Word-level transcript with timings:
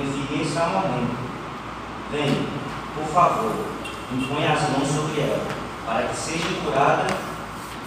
Filha 0.00 0.42
está 0.42 0.66
morrendo. 0.66 1.16
Venha, 2.10 2.46
por 2.94 3.04
favor, 3.06 3.52
impõe 4.12 4.46
as 4.46 4.62
mãos 4.70 4.88
sobre 4.88 5.20
ela, 5.20 5.46
para 5.86 6.08
que 6.08 6.16
seja 6.16 6.48
curada 6.64 7.06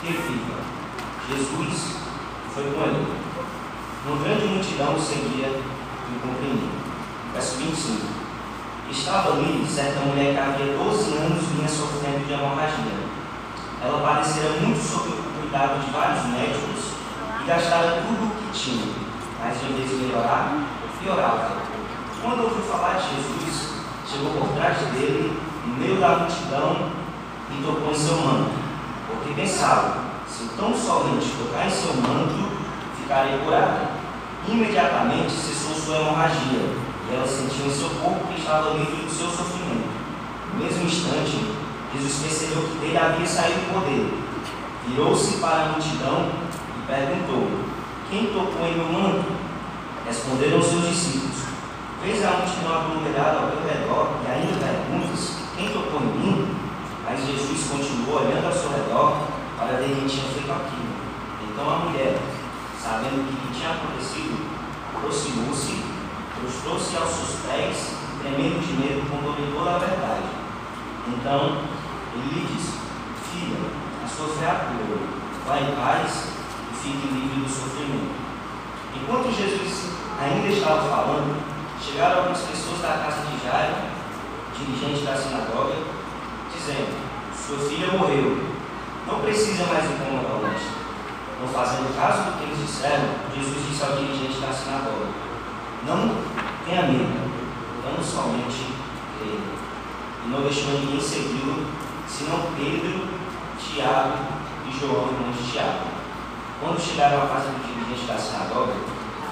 e 0.03 0.08
viva. 0.08 0.59
Jesus 1.30 1.97
foi 2.53 2.64
com 2.66 2.84
ele. 2.84 3.23
Uma 4.06 4.23
grande 4.23 4.45
multidão 4.45 5.00
seguia 5.00 5.47
e 5.47 6.16
o 6.16 6.19
comprimia. 6.19 6.69
Verso 7.34 7.58
25. 7.58 8.23
Estava 8.91 9.34
ali 9.34 9.66
certa 9.67 10.02
mulher 10.02 10.34
que 10.34 10.39
havia 10.39 10.78
12 10.78 11.17
anos 11.17 11.47
vinha 11.47 11.67
sofrendo 11.67 12.28
de 12.28 12.34
hemorragia. 12.34 13.14
Ela 13.81 14.02
padecera 14.02 14.52
muito 14.61 14.80
sob 14.80 15.09
o 15.09 15.41
cuidado 15.41 15.84
de 15.84 15.91
vários 15.91 16.25
médicos 16.25 16.94
e 17.41 17.47
gastara 17.47 18.03
tudo 18.06 18.28
o 18.28 18.36
que 18.36 18.58
tinha, 18.58 18.94
mas 19.41 19.58
em 19.64 19.73
vez 19.73 19.89
de 19.89 19.95
melhorar, 19.95 20.64
piorava. 21.02 21.72
Quando 22.23 22.45
ouviu 22.45 22.63
falar 22.63 22.93
de 22.93 23.16
Jesus, 23.16 23.73
chegou 24.09 24.31
por 24.31 24.55
trás 24.55 24.77
dele, 24.93 25.38
no 25.67 25.75
meio 25.75 25.99
da 25.99 26.19
multidão, 26.19 26.88
e 27.52 27.61
tocou 27.61 27.91
em 27.91 27.93
seu 27.93 28.16
manto, 28.16 28.52
porque 29.09 29.33
pensava, 29.33 30.05
se 30.25 30.47
tão 30.55 30.73
somente 30.73 31.35
tocar 31.38 31.67
em 31.67 31.69
seu 31.69 31.94
manto, 31.95 32.49
ficaria 32.95 33.39
curada. 33.39 33.89
Imediatamente 34.47 35.31
cessou 35.31 35.75
sua 35.75 35.97
hemorragia, 35.97 36.61
e 37.11 37.13
ela 37.13 37.27
sentiu 37.27 37.66
em 37.66 37.69
seu 37.69 37.89
corpo 37.89 38.27
que 38.33 38.39
estava 38.39 38.69
livre 38.69 39.03
do 39.03 39.11
seu 39.11 39.27
sofrimento. 39.27 39.91
No 40.53 40.63
mesmo 40.63 40.85
instante, 40.85 41.45
Jesus 41.94 42.19
percebeu 42.23 42.63
que 42.69 42.77
dele 42.77 42.97
havia 42.99 43.27
saído 43.27 43.59
o 43.67 43.73
poder. 43.73 44.13
Virou-se 44.88 45.39
para 45.39 45.63
a 45.63 45.69
multidão 45.73 46.29
e 46.77 46.88
perguntou: 46.88 47.49
Quem 48.09 48.27
tocou 48.27 48.66
em 48.66 48.77
meu 48.77 48.94
manto? 48.94 49.25
Responderam 50.06 50.62
seus 50.62 50.88
discípulos: 50.88 51.32
Vês 52.03 52.22
a 52.25 52.31
multidão 52.31 52.75
aglomerada 52.75 53.40
ao 53.40 53.52
teu 53.52 53.64
redor 53.64 54.19
e 54.19 54.28
ainda 54.28 54.59
perguntas: 54.59 55.38
Quem 55.56 55.69
tocou 55.72 56.02
em 56.02 56.19
mim? 56.19 56.56
Mas 57.06 57.25
Jesus 57.25 57.72
continuou 57.72 58.19
olhando 58.19 58.46
ao 58.46 58.52
seu 58.52 58.72
redor 58.72 59.24
para 59.58 59.78
ver 59.78 59.96
quem 59.96 60.06
tinha 60.06 60.28
feito 60.34 60.52
aquilo. 60.52 60.92
Então 61.47 61.63
a 61.63 61.78
mulher, 61.80 62.19
sabendo 62.78 63.24
o 63.24 63.24
que 63.24 63.58
tinha 63.58 63.72
acontecido, 63.72 64.36
aproximou-se, 64.94 65.81
prostrou-se 66.42 66.97
aos 66.97 67.09
seus 67.09 67.40
pés, 67.47 67.96
tremendo 68.19 68.59
de 68.59 68.74
medo, 68.74 69.08
toda 69.56 69.75
a 69.75 69.80
verdade. 69.80 70.28
Então 71.08 71.63
ele 72.16 72.36
lhe 72.36 72.53
disse: 72.53 72.80
Filha, 73.31 73.59
a 74.03 74.08
sua 74.09 74.28
fé 74.28 74.47
a 74.52 74.56
curou. 74.56 75.08
Vá 75.47 75.58
em 75.58 75.74
paz 75.74 76.28
e 76.69 76.75
fique 76.75 77.08
livre 77.08 77.44
do 77.44 77.50
sofrimento. 77.50 78.12
Enquanto 78.94 79.31
Jesus 79.31 79.94
ainda 80.19 80.47
estava 80.50 80.90
falando, 80.90 81.43
chegaram 81.83 82.19
algumas 82.19 82.39
pessoas 82.39 82.81
da 82.81 83.03
casa 83.03 83.27
de 83.27 83.44
Jairo, 83.44 83.75
dirigente 84.57 85.05
da 85.05 85.16
sinagoga, 85.17 85.75
dizendo: 86.55 86.95
Sua 87.35 87.57
filha 87.57 87.91
morreu. 87.91 88.53
Não 89.05 89.19
precisa 89.19 89.66
mais 89.66 89.83
incomodar 89.83 90.39
o 90.39 90.47
mestre. 90.47 90.71
Não 91.41 91.47
fazendo 91.49 91.94
caso 91.94 92.23
do 92.23 92.38
que 92.38 92.44
eles 92.45 92.59
disseram, 92.59 93.09
Jesus 93.35 93.67
disse 93.67 93.83
ao 93.83 93.97
dirigente 93.97 94.39
da 94.39 94.53
sinagoga: 94.53 95.07
Não 95.85 96.16
tenha 96.66 96.83
medo, 96.83 97.19
não 97.83 98.01
somente 98.01 98.73
crer. 99.19 99.39
E 100.25 100.29
não 100.29 100.41
deixou 100.41 100.79
ninguém 100.79 101.01
segui-lo, 101.01 101.67
senão 102.07 102.47
Pedro, 102.55 103.09
Tiago 103.59 104.19
e 104.65 104.79
João, 104.79 105.09
irmãos 105.09 105.35
de 105.35 105.51
Tiago. 105.51 105.91
Quando 106.61 106.79
chegaram 106.79 107.23
à 107.23 107.27
casa 107.27 107.50
do 107.50 107.67
dirigente 107.67 108.07
da 108.07 108.17
sinagoga, 108.17 108.73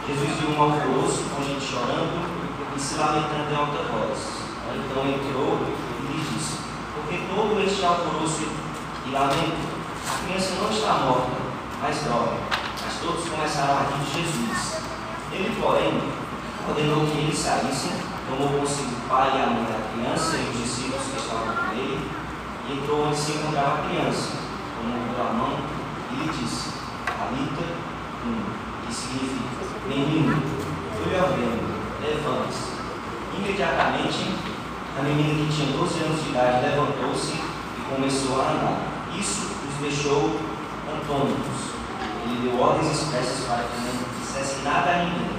Jesus 0.06 0.38
viu 0.38 0.50
um 0.50 0.62
alvoroço 0.62 1.24
com 1.34 1.44
gente 1.44 1.66
chorando 1.66 2.41
e 2.76 2.80
se 2.80 2.96
lamentando 2.96 3.52
em 3.52 3.56
alta 3.56 3.84
voz. 3.92 4.42
Então 4.74 5.04
entrou 5.06 5.60
e 6.00 6.14
lhe 6.14 6.24
disse: 6.32 6.60
Por 6.94 7.04
que 7.10 7.28
todo 7.28 7.60
este 7.62 7.84
alvoroço 7.84 8.48
e 9.06 9.12
lamento? 9.12 9.72
A 10.08 10.26
criança 10.26 10.56
não 10.62 10.70
está 10.72 10.94
morta, 11.06 11.32
mas 11.82 11.98
dorme. 12.04 12.40
Mas 12.84 13.00
todos 13.02 13.30
começaram 13.30 13.74
a 13.74 13.84
rir 13.84 14.04
de 14.04 14.22
Jesus. 14.22 14.82
Ele, 15.32 15.62
porém, 15.62 16.02
ordenou 16.68 17.06
que 17.06 17.18
eles 17.18 17.38
saíssem, 17.38 17.92
tomou 18.30 18.60
consigo 18.60 18.92
o 18.92 19.10
pai 19.10 19.32
e 19.36 19.42
a 19.42 19.48
mãe 19.48 19.64
da 19.64 19.92
criança 19.92 20.38
e 20.38 20.50
os 20.50 20.64
discípulos 20.64 21.04
que 21.04 21.18
estavam 21.18 21.56
com 21.56 21.74
ele, 21.74 22.10
e 22.68 22.74
entrou 22.74 23.08
onde 23.08 23.18
se 23.18 23.32
encontrava 23.32 23.80
a 23.80 23.88
criança, 23.88 24.32
tomou 24.76 25.16
pela 25.16 25.34
mão 25.34 25.58
e 26.12 26.16
lhe 26.16 26.32
disse: 26.34 26.70
Alita, 27.08 27.64
um, 28.26 28.86
que 28.86 28.94
significa 28.94 29.42
menino, 29.88 30.42
eu 31.00 31.10
lhe 31.10 31.16
ordeno, 31.16 31.71
levante-se. 32.02 32.82
Imediatamente, 33.38 34.36
a 35.00 35.04
menina 35.04 35.46
que 35.46 35.56
tinha 35.56 35.78
12 35.78 36.04
anos 36.04 36.24
de 36.24 36.30
idade 36.30 36.66
levantou-se 36.66 37.34
e 37.34 37.82
começou 37.94 38.42
a 38.42 38.52
andar. 38.52 38.78
Isso 39.18 39.52
os 39.70 39.76
deixou 39.80 40.40
antônicos. 40.90 41.72
Ele 42.26 42.50
deu 42.50 42.60
ordens 42.60 42.92
expressas 42.92 43.46
para 43.46 43.64
que 43.64 43.82
não 43.82 44.20
dissessem 44.20 44.64
nada 44.64 44.90
a 44.92 44.98
ninguém 45.06 45.32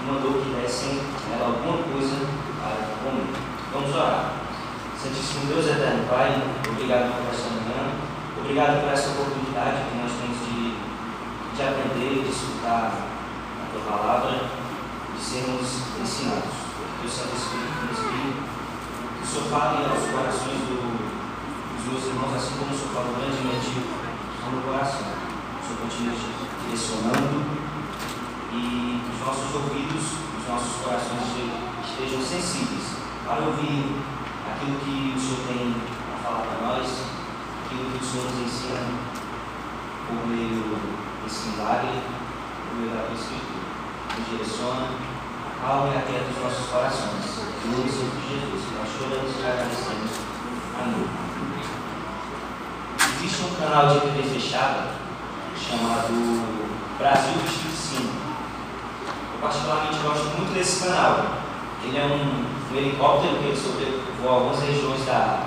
e 0.00 0.10
mandou 0.10 0.42
que 0.42 0.50
dessem 0.50 1.00
ela 1.32 1.46
alguma 1.46 1.78
coisa 1.92 2.16
para 2.60 2.86
comer. 3.04 3.30
Vamos 3.72 3.94
orar. 3.94 4.32
Santíssimo 5.00 5.46
Deus 5.46 5.66
eterno 5.66 6.08
Pai, 6.08 6.42
obrigado 6.68 7.12
por 7.14 7.32
essa 7.32 7.48
manhã, 7.50 7.94
obrigado 8.40 8.80
por 8.80 8.92
essa 8.92 9.10
oportunidade 9.10 9.84
que 9.90 9.98
nós 9.98 10.10
temos 10.18 10.38
de, 10.48 10.74
de 11.54 11.62
aprender, 11.62 12.24
de 12.24 12.30
escutar 12.30 12.92
a 12.96 13.72
tua 13.72 13.82
palavra, 13.82 14.40
de 15.16 15.24
sermos 15.24 15.68
ensinados. 16.00 16.66
Que 17.00 17.06
o 17.06 17.10
Santo 17.10 17.36
Espírito 17.36 17.80
nos 17.88 18.00
guie, 18.04 18.36
que 18.36 19.24
o 19.24 19.26
Senhor 19.26 19.46
fale 19.50 19.84
aos 19.84 20.04
corações 20.12 20.60
do, 20.68 20.76
dos 20.76 21.84
meus 21.88 22.04
irmãos, 22.06 22.36
assim 22.36 22.56
como 22.58 22.72
o 22.72 22.76
Senhor 22.76 22.92
falou 22.92 23.16
grandemente 23.16 23.84
ao 24.44 24.50
meu 24.52 24.62
coração. 24.62 25.06
O 25.06 25.62
Senhor 25.64 25.78
continue 25.80 26.16
direcionando 26.64 27.56
e 28.52 29.00
os 29.12 29.20
nossos 29.20 29.54
ouvidos, 29.54 30.04
os 30.40 30.48
nossos 30.48 30.82
corações 30.82 31.36
estejam 31.84 32.20
sensíveis 32.20 32.96
para 33.26 33.44
ouvir 33.44 33.96
aquilo 34.52 34.78
que 34.80 35.14
o 35.16 35.20
Senhor 35.20 35.40
tem 35.48 35.74
a 36.14 36.22
falar 36.22 36.42
para 36.46 36.66
nós, 36.66 36.86
aquilo 37.64 37.90
que 37.90 38.04
o 38.04 38.06
Senhor 38.06 38.24
nos 38.24 38.46
ensina 38.46 38.80
por 40.08 40.26
meio 40.28 40.78
desse 41.24 41.48
milagre, 41.48 42.00
por 42.68 42.78
meio 42.78 42.90
da 42.94 43.12
Escritura. 43.12 43.66
Nos 44.16 44.28
direciona 44.30 45.05
calma 45.60 45.94
e 45.94 45.96
atenta 45.96 46.30
os 46.30 46.42
nossos 46.42 46.66
corações. 46.70 47.24
Em 47.64 47.70
nome 47.70 47.84
de 47.84 47.90
Jesus, 47.90 48.62
nós 48.76 48.88
choramos 48.96 49.32
e 49.40 49.46
agradecemos. 49.46 50.10
Amém. 50.80 51.08
Existe 53.16 53.42
um 53.44 53.54
canal 53.54 53.88
de 53.88 54.00
TV 54.00 54.22
fechada 54.22 54.90
chamado 55.56 56.12
Brasil 56.98 57.42
Distrito 57.42 57.76
5. 57.76 58.02
Eu 59.34 59.40
particularmente 59.40 59.98
gosto 59.98 60.36
muito 60.36 60.54
desse 60.54 60.84
canal. 60.84 61.24
Ele 61.82 61.96
é 61.96 62.04
um, 62.04 62.74
um 62.74 62.76
helicóptero 62.76 63.38
que 63.38 63.44
ele 63.44 63.56
sobrevoa 63.56 64.32
algumas 64.32 64.60
regiões 64.60 65.04
da, 65.04 65.46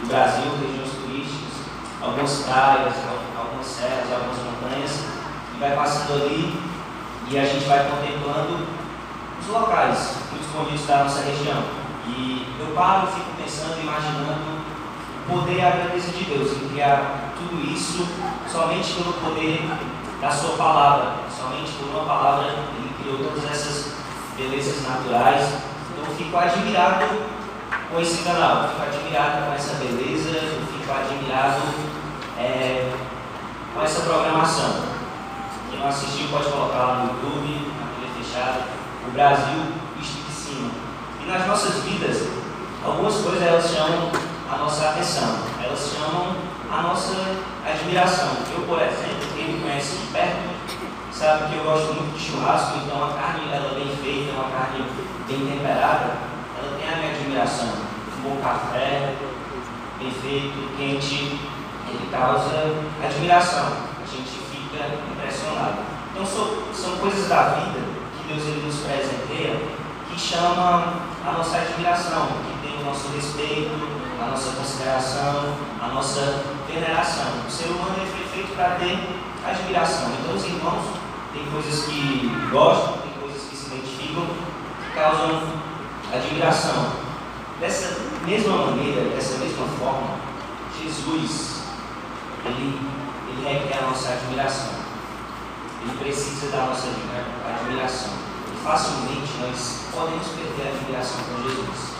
do 0.00 0.06
Brasil, 0.08 0.50
regiões 0.60 0.90
turísticas, 0.90 1.54
algumas 2.02 2.42
praias, 2.42 2.94
algumas 3.36 3.66
serras, 3.66 4.12
algumas 4.12 4.38
montanhas, 4.38 5.04
e 5.54 5.60
vai 5.60 5.74
passando 5.74 6.22
ali 6.22 6.74
e 7.30 7.38
a 7.38 7.44
gente 7.44 7.64
vai 7.64 7.88
contemplando 7.88 8.83
os 9.40 9.46
locais 9.48 10.16
muito 10.30 10.52
bonitos 10.52 10.86
da 10.86 11.04
nossa 11.04 11.22
região. 11.22 11.62
E 12.06 12.46
eu 12.58 12.66
paro, 12.74 13.08
e 13.08 13.12
fico 13.12 13.30
pensando, 13.42 13.80
imaginando 13.80 14.64
o 15.26 15.32
poder 15.32 15.56
e 15.56 15.64
a 15.64 15.70
grandeza 15.70 16.12
de 16.12 16.24
Deus 16.24 16.52
em 16.52 16.68
criar 16.68 17.32
tudo 17.36 17.60
isso 17.72 18.06
somente 18.50 18.94
pelo 18.94 19.14
poder 19.14 19.70
da 20.20 20.30
Sua 20.30 20.56
palavra. 20.56 21.14
Somente 21.34 21.72
por 21.72 21.88
uma 21.88 22.04
palavra 22.04 22.46
Ele 22.48 22.94
criou 23.00 23.18
todas 23.18 23.50
essas 23.50 23.94
belezas 24.36 24.82
naturais. 24.82 25.58
Então 25.90 26.04
eu 26.10 26.16
fico 26.16 26.36
admirado 26.36 27.06
com 27.90 28.00
esse 28.00 28.22
canal, 28.22 28.64
eu 28.64 28.68
fico 28.70 28.82
admirado 28.82 29.46
com 29.46 29.52
essa 29.54 29.74
beleza, 29.74 30.30
eu 30.30 30.66
fico 30.66 30.92
admirado 30.92 31.62
é, 32.38 32.92
com 33.72 33.82
essa 33.82 34.00
programação. 34.02 34.82
Quem 35.70 35.78
não 35.78 35.88
assistiu 35.88 36.28
pode 36.28 36.50
colocar 36.50 36.78
lá 36.78 36.94
no 36.96 37.08
YouTube, 37.10 37.72
na 37.78 38.16
fechado. 38.16 38.54
fechada 38.54 38.83
o 39.06 39.10
Brasil 39.10 39.60
visto 39.96 40.24
de 40.26 40.32
cima. 40.32 40.70
E 41.22 41.26
nas 41.26 41.46
nossas 41.46 41.82
vidas, 41.84 42.28
algumas 42.84 43.14
coisas 43.16 43.42
elas 43.42 43.70
chamam 43.70 44.10
a 44.50 44.56
nossa 44.56 44.90
atenção, 44.90 45.38
elas 45.62 45.90
chamam 45.92 46.36
a 46.70 46.82
nossa 46.82 47.14
admiração. 47.66 48.36
Eu, 48.52 48.62
por 48.66 48.80
exemplo, 48.80 49.28
quem 49.34 49.54
me 49.54 49.62
conhece 49.62 49.96
de 49.96 50.06
perto, 50.12 50.54
sabe 51.12 51.50
que 51.50 51.58
eu 51.58 51.64
gosto 51.64 51.94
muito 51.94 52.16
de 52.16 52.24
churrasco, 52.24 52.78
então 52.84 53.04
a 53.04 53.14
carne 53.14 53.52
ela 53.52 53.74
bem 53.74 53.96
feita, 53.96 54.32
uma 54.32 54.50
carne 54.50 54.84
bem 55.28 55.46
temperada, 55.46 56.18
ela 56.58 56.78
tem 56.78 56.88
a 56.88 56.96
minha 56.96 57.14
admiração. 57.14 57.68
Um 58.18 58.30
bom 58.30 58.40
café, 58.42 59.14
bem 59.98 60.10
feito, 60.10 60.76
quente, 60.76 61.38
ele 61.88 62.08
causa 62.10 62.74
admiração. 63.02 63.66
A 64.02 64.06
gente 64.06 64.30
fica 64.50 64.84
impressionado. 65.12 65.78
Então 66.12 66.24
são, 66.24 66.62
são 66.72 66.96
coisas 66.98 67.28
da 67.28 67.42
vida 67.50 67.93
Deus 68.26 68.64
nos 68.64 68.80
presenteia 68.80 69.60
que 70.08 70.18
chamam 70.18 70.94
a 71.26 71.32
nossa 71.32 71.58
admiração, 71.58 72.28
que 72.28 72.68
tem 72.68 72.80
o 72.80 72.84
nosso 72.84 73.08
respeito, 73.08 73.70
a 74.20 74.30
nossa 74.30 74.52
consideração, 74.52 75.54
a 75.80 75.88
nossa 75.88 76.44
veneração. 76.68 77.26
O 77.46 77.50
ser 77.50 77.66
humano 77.66 78.06
foi 78.06 78.26
feito 78.28 78.54
para 78.56 78.76
ter 78.76 78.98
admiração. 79.44 80.10
Então 80.20 80.36
os 80.36 80.44
irmãos 80.44 80.84
têm 81.32 81.44
coisas 81.46 81.84
que 81.86 82.30
gostam, 82.50 82.98
tem 82.98 83.12
coisas 83.20 83.42
que 83.42 83.56
se 83.56 83.66
identificam, 83.66 84.26
que 84.26 84.94
causam 84.94 85.42
admiração. 86.12 86.92
Dessa 87.60 88.00
mesma 88.24 88.56
maneira, 88.56 89.10
dessa 89.10 89.38
mesma 89.38 89.66
forma, 89.78 90.16
Jesus, 90.80 91.62
ele, 92.44 92.78
ele 93.28 93.48
requer 93.48 93.78
a 93.78 93.86
nossa 93.88 94.12
admiração. 94.12 94.83
Ele 95.84 95.98
precisa 95.98 96.50
da 96.50 96.66
nossa 96.66 96.88
admiração. 96.88 98.12
E 98.52 98.64
facilmente 98.64 99.32
nós 99.40 99.84
podemos 99.92 100.26
perder 100.28 100.72
a 100.72 100.76
admiração 100.76 101.20
com 101.24 101.42
Jesus. 101.42 101.94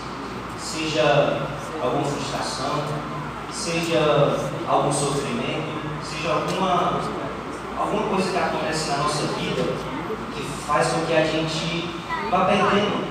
Seja 0.59 1.47
alguma 1.81 2.03
frustração, 2.03 2.83
seja 3.51 4.37
algum 4.67 4.91
sofrimento, 4.91 5.85
seja 6.03 6.33
alguma, 6.33 6.99
alguma 7.77 8.03
coisa 8.09 8.31
que 8.31 8.37
acontece 8.37 8.89
na 8.89 8.97
nossa 8.97 9.23
vida 9.39 9.63
que 10.35 10.43
faz 10.67 10.87
com 10.87 11.05
que 11.05 11.13
a 11.13 11.25
gente 11.25 11.89
vá 12.29 12.45
perdendo 12.45 13.05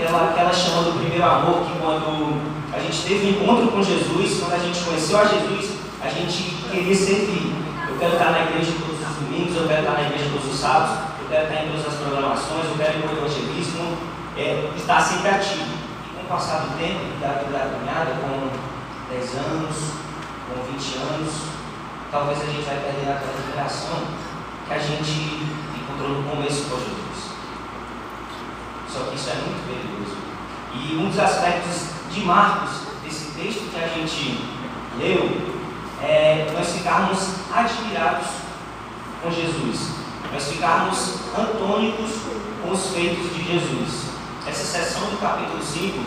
aquela, 0.00 0.30
aquela 0.30 0.52
chama 0.52 0.82
do 0.82 0.98
primeiro 0.98 1.24
amor 1.24 1.64
que 1.64 1.78
quando 1.78 2.40
a 2.72 2.78
gente 2.78 3.02
teve 3.02 3.26
um 3.26 3.30
encontro 3.30 3.68
com 3.68 3.82
Jesus, 3.82 4.40
quando 4.40 4.54
a 4.54 4.58
gente 4.58 4.80
conheceu 4.80 5.18
a 5.18 5.24
Jesus, 5.24 5.70
a 6.02 6.08
gente 6.08 6.54
queria 6.70 6.94
servir. 6.94 7.52
Eu 7.88 7.98
quero 7.98 8.12
estar 8.12 8.30
na 8.30 8.42
igreja 8.42 8.72
todos 8.80 9.00
os 9.00 9.16
domingos, 9.16 9.56
eu 9.56 9.68
quero 9.68 9.80
estar 9.80 9.92
na 9.92 10.02
igreja 10.02 10.30
todos 10.32 10.46
os 10.46 10.49
sábados, 10.60 10.98
eu 11.22 11.28
quero 11.30 11.44
estar 11.48 11.64
em 11.64 11.68
todas 11.70 11.86
as 11.86 11.94
programações, 11.94 12.66
eu 12.66 12.76
quero 12.76 12.98
ir 12.98 13.02
para 13.02 13.14
o 13.14 13.16
evangelismo, 13.16 13.96
é, 14.36 14.70
estar 14.76 15.00
sempre 15.00 15.28
ativo. 15.30 15.64
E 15.64 16.16
com 16.16 16.22
o 16.22 16.26
passar 16.26 16.60
do 16.60 16.76
tempo, 16.76 17.00
da 17.18 17.40
vida 17.40 17.52
da 17.52 17.70
caminhada, 17.70 18.12
com 18.20 18.50
10 19.08 19.34
anos, 19.36 19.76
com 20.46 20.72
20 20.72 20.98
anos, 20.98 21.32
talvez 22.10 22.42
a 22.42 22.44
gente 22.44 22.62
vai 22.62 22.76
perder 22.76 23.10
aquela 23.10 23.32
admiração 23.38 24.02
que 24.68 24.74
a 24.74 24.78
gente 24.78 25.48
encontrou 25.80 26.10
no 26.10 26.30
começo 26.30 26.68
com 26.68 26.76
Jesus. 26.76 27.40
Só 28.86 29.04
que 29.04 29.16
isso 29.16 29.30
é 29.30 29.34
muito 29.36 29.64
perigoso. 29.66 30.16
E 30.74 30.96
um 30.96 31.08
dos 31.08 31.18
aspectos 31.18 31.88
de 32.12 32.20
Marcos, 32.20 32.70
desse 33.02 33.32
texto 33.32 33.70
que 33.72 33.82
a 33.82 33.88
gente 33.88 34.44
leu, 34.98 35.40
é 36.02 36.50
nós 36.52 36.68
ficarmos 36.70 37.18
admirados 37.50 38.26
com 39.22 39.30
Jesus. 39.30 39.99
Nós 40.32 40.44
ficarmos 40.44 41.16
antônicos 41.36 42.10
com 42.62 42.70
os 42.70 42.86
feitos 42.88 43.34
de 43.34 43.44
Jesus. 43.44 44.10
Essa 44.46 44.64
seção 44.64 45.10
do 45.10 45.20
capítulo 45.20 45.62
5, 45.62 45.98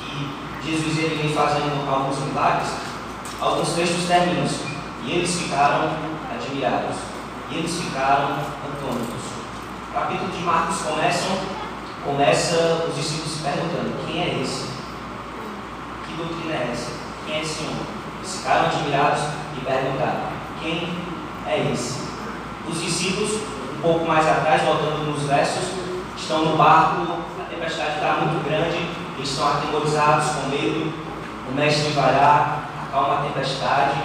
que 0.00 0.70
Jesus 0.70 0.98
ele 0.98 1.22
vem 1.22 1.34
fazendo 1.34 1.88
alguns 1.88 2.18
milagres, 2.18 2.68
alguns 3.40 3.68
textos 3.70 4.06
terminam 4.06 4.46
e 5.04 5.12
eles 5.12 5.34
ficaram 5.34 5.90
admirados. 6.34 6.96
E 7.50 7.56
eles 7.56 7.80
ficaram 7.80 8.34
antônicos. 8.34 9.22
O 9.88 9.94
capítulo 9.94 10.30
de 10.30 10.42
Marcos 10.42 10.82
começam 10.82 11.58
começa 12.04 12.86
os 12.88 12.96
discípulos 12.96 13.38
perguntando: 13.42 14.06
quem 14.06 14.22
é 14.22 14.42
esse? 14.42 14.66
Que 16.06 16.14
doutrina 16.16 16.54
é 16.54 16.70
essa? 16.72 16.90
Quem 17.26 17.36
é 17.36 17.42
esse 17.42 17.60
homem? 17.64 17.86
Eles 18.18 18.36
ficaram 18.36 18.66
admirados 18.66 19.22
e 19.56 19.64
perguntaram: 19.64 20.20
quem 20.60 20.88
é 21.46 21.70
esse? 21.72 22.07
Os 22.70 22.82
discípulos, 22.82 23.40
um 23.76 23.80
pouco 23.80 24.06
mais 24.06 24.26
atrás, 24.26 24.62
voltando 24.62 25.10
nos 25.10 25.22
versos, 25.22 25.70
estão 26.16 26.44
no 26.44 26.56
barco, 26.56 27.22
a 27.40 27.44
tempestade 27.48 27.94
está 27.94 28.18
muito 28.22 28.44
grande, 28.44 28.76
eles 29.16 29.30
estão 29.30 29.48
atemorizados 29.48 30.26
com 30.30 30.48
medo. 30.50 30.92
O 31.50 31.54
mestre 31.54 31.92
vai 31.92 32.14
lá, 32.14 32.64
acalma 32.86 33.14
a 33.14 33.22
tempestade, 33.22 33.98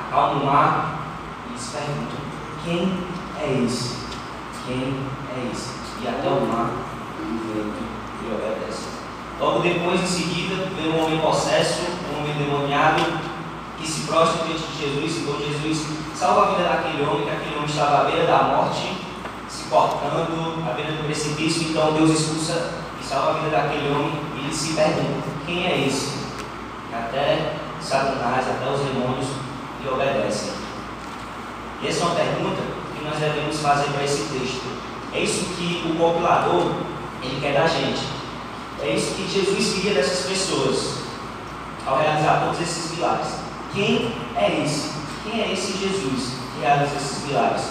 acalma 0.00 0.42
o 0.42 0.46
mar 0.46 0.98
e 1.46 1.52
eles 1.52 1.70
perguntam: 1.72 2.18
quem 2.64 3.04
é 3.40 3.64
esse? 3.64 3.96
Quem 4.66 4.96
é 5.36 5.50
esse? 5.52 5.70
E 6.02 6.08
até 6.08 6.28
o 6.28 6.46
mar 6.46 6.70
e 8.28 8.34
obedece. 8.34 8.88
Logo 9.40 9.60
depois, 9.60 10.00
em 10.00 10.06
seguida, 10.06 10.68
vem 10.76 10.92
um 10.92 11.04
homem 11.04 11.18
possesso, 11.20 11.82
um 12.12 12.20
homem 12.20 12.34
demoniado, 12.34 13.02
que 13.80 13.86
se 13.86 14.06
prostra 14.06 14.44
diante 14.46 14.62
de 14.62 14.78
Jesus, 14.78 15.22
então 15.22 15.38
Jesus 15.38 15.86
salva 16.14 16.42
a 16.42 16.50
vida 16.50 16.68
daquele 16.68 17.02
homem, 17.04 17.24
que 17.24 17.30
aquele 17.30 17.56
homem 17.56 17.68
estava 17.68 18.00
à 18.00 18.04
beira 18.04 18.26
da 18.26 18.42
morte, 18.42 18.96
se 19.48 19.64
cortando, 19.64 20.68
à 20.68 20.72
beira 20.72 20.92
do 20.92 21.04
precipício, 21.04 21.68
então 21.70 21.92
Deus 21.92 22.10
expulsa 22.10 22.74
e 23.00 23.04
salva 23.04 23.30
a 23.30 23.32
vida 23.34 23.56
daquele 23.56 23.88
homem, 23.90 24.12
e 24.36 24.44
ele 24.44 24.54
se 24.54 24.74
pergunta, 24.74 25.28
quem 25.46 25.66
é 25.66 25.86
esse? 25.86 26.18
Até 26.92 27.54
Satanás, 27.80 28.46
até 28.48 28.70
os 28.70 28.80
demônios 28.80 29.26
lhe 29.80 29.88
obedecem. 29.88 30.52
E 31.80 31.88
essa 31.88 32.02
é 32.02 32.06
uma 32.06 32.14
pergunta 32.16 32.62
que 32.96 33.04
nós 33.04 33.18
devemos 33.18 33.60
fazer 33.60 33.86
para 33.92 34.04
esse 34.04 34.24
texto. 34.24 34.62
É 35.12 35.20
isso 35.20 35.44
que 35.54 35.84
o 35.88 35.96
compilador 35.96 36.72
ele 37.22 37.40
quer 37.40 37.54
da 37.54 37.66
gente. 37.66 38.02
É 38.82 38.94
isso 38.94 39.14
que 39.14 39.28
Jesus 39.28 39.74
queria 39.74 39.94
dessas 39.94 40.26
pessoas 40.26 40.98
ao 41.86 41.98
realizar 41.98 42.44
todos 42.44 42.60
esses 42.60 42.92
milagres. 42.92 43.47
Quem 43.78 44.12
é 44.34 44.64
esse? 44.64 44.90
Quem 45.22 45.40
é 45.40 45.52
esse 45.52 45.78
Jesus 45.78 46.32
que 46.52 46.60
realiza 46.62 46.96
esses 46.96 47.24
milagres? 47.28 47.62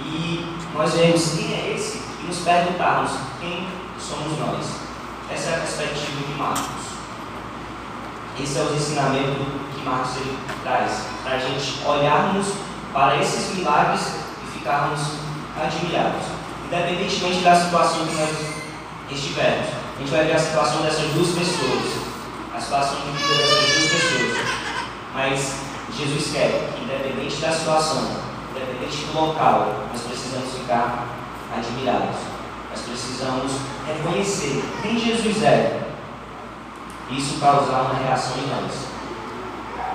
E 0.00 0.52
nós 0.74 0.92
vemos 0.94 1.34
quem 1.34 1.54
é 1.54 1.74
esse 1.76 2.02
e 2.20 2.26
nos 2.26 2.38
perguntarmos 2.38 3.12
quem 3.40 3.68
somos 4.00 4.36
nós. 4.36 4.66
Essa 5.30 5.50
é 5.50 5.54
a 5.54 5.58
perspectiva 5.58 6.26
de 6.26 6.34
Marcos. 6.34 6.86
Esse 8.42 8.58
é 8.58 8.62
o 8.62 8.74
ensinamento 8.74 9.46
que 9.76 9.84
Marcos 9.84 10.16
ele 10.16 10.36
traz, 10.64 11.02
para 11.22 11.36
a 11.36 11.38
gente 11.38 11.86
olharmos 11.86 12.46
para 12.92 13.16
esses 13.18 13.54
milagres 13.54 14.14
e 14.42 14.58
ficarmos 14.58 15.00
admirados, 15.56 16.26
independentemente 16.66 17.44
da 17.44 17.54
situação 17.54 18.06
que 18.06 18.14
nós 18.16 18.30
estivermos. 19.12 19.68
A 19.68 20.00
gente 20.00 20.10
vai 20.10 20.24
ver 20.24 20.32
a 20.32 20.38
situação 20.40 20.82
dessas 20.82 21.12
duas 21.12 21.28
pessoas, 21.28 21.92
a 22.56 22.60
situação 22.60 22.96
de 22.96 23.12
vida 23.12 23.34
dessas. 23.34 23.67
Mas 25.18 25.56
Jesus 25.96 26.30
quer 26.32 26.70
que, 26.72 26.84
independente 26.84 27.40
da 27.40 27.50
situação, 27.50 28.08
independente 28.52 29.04
do 29.06 29.20
local, 29.20 29.88
nós 29.92 30.02
precisamos 30.02 30.54
ficar 30.54 31.08
admirados. 31.52 32.20
Nós 32.70 32.82
precisamos 32.82 33.52
reconhecer 33.84 34.62
quem 34.80 34.96
Jesus 34.96 35.42
é. 35.42 35.88
Isso 37.10 37.40
causar 37.40 37.80
uma 37.80 37.94
reação 37.94 38.36
em 38.38 38.46
nós. 38.46 38.72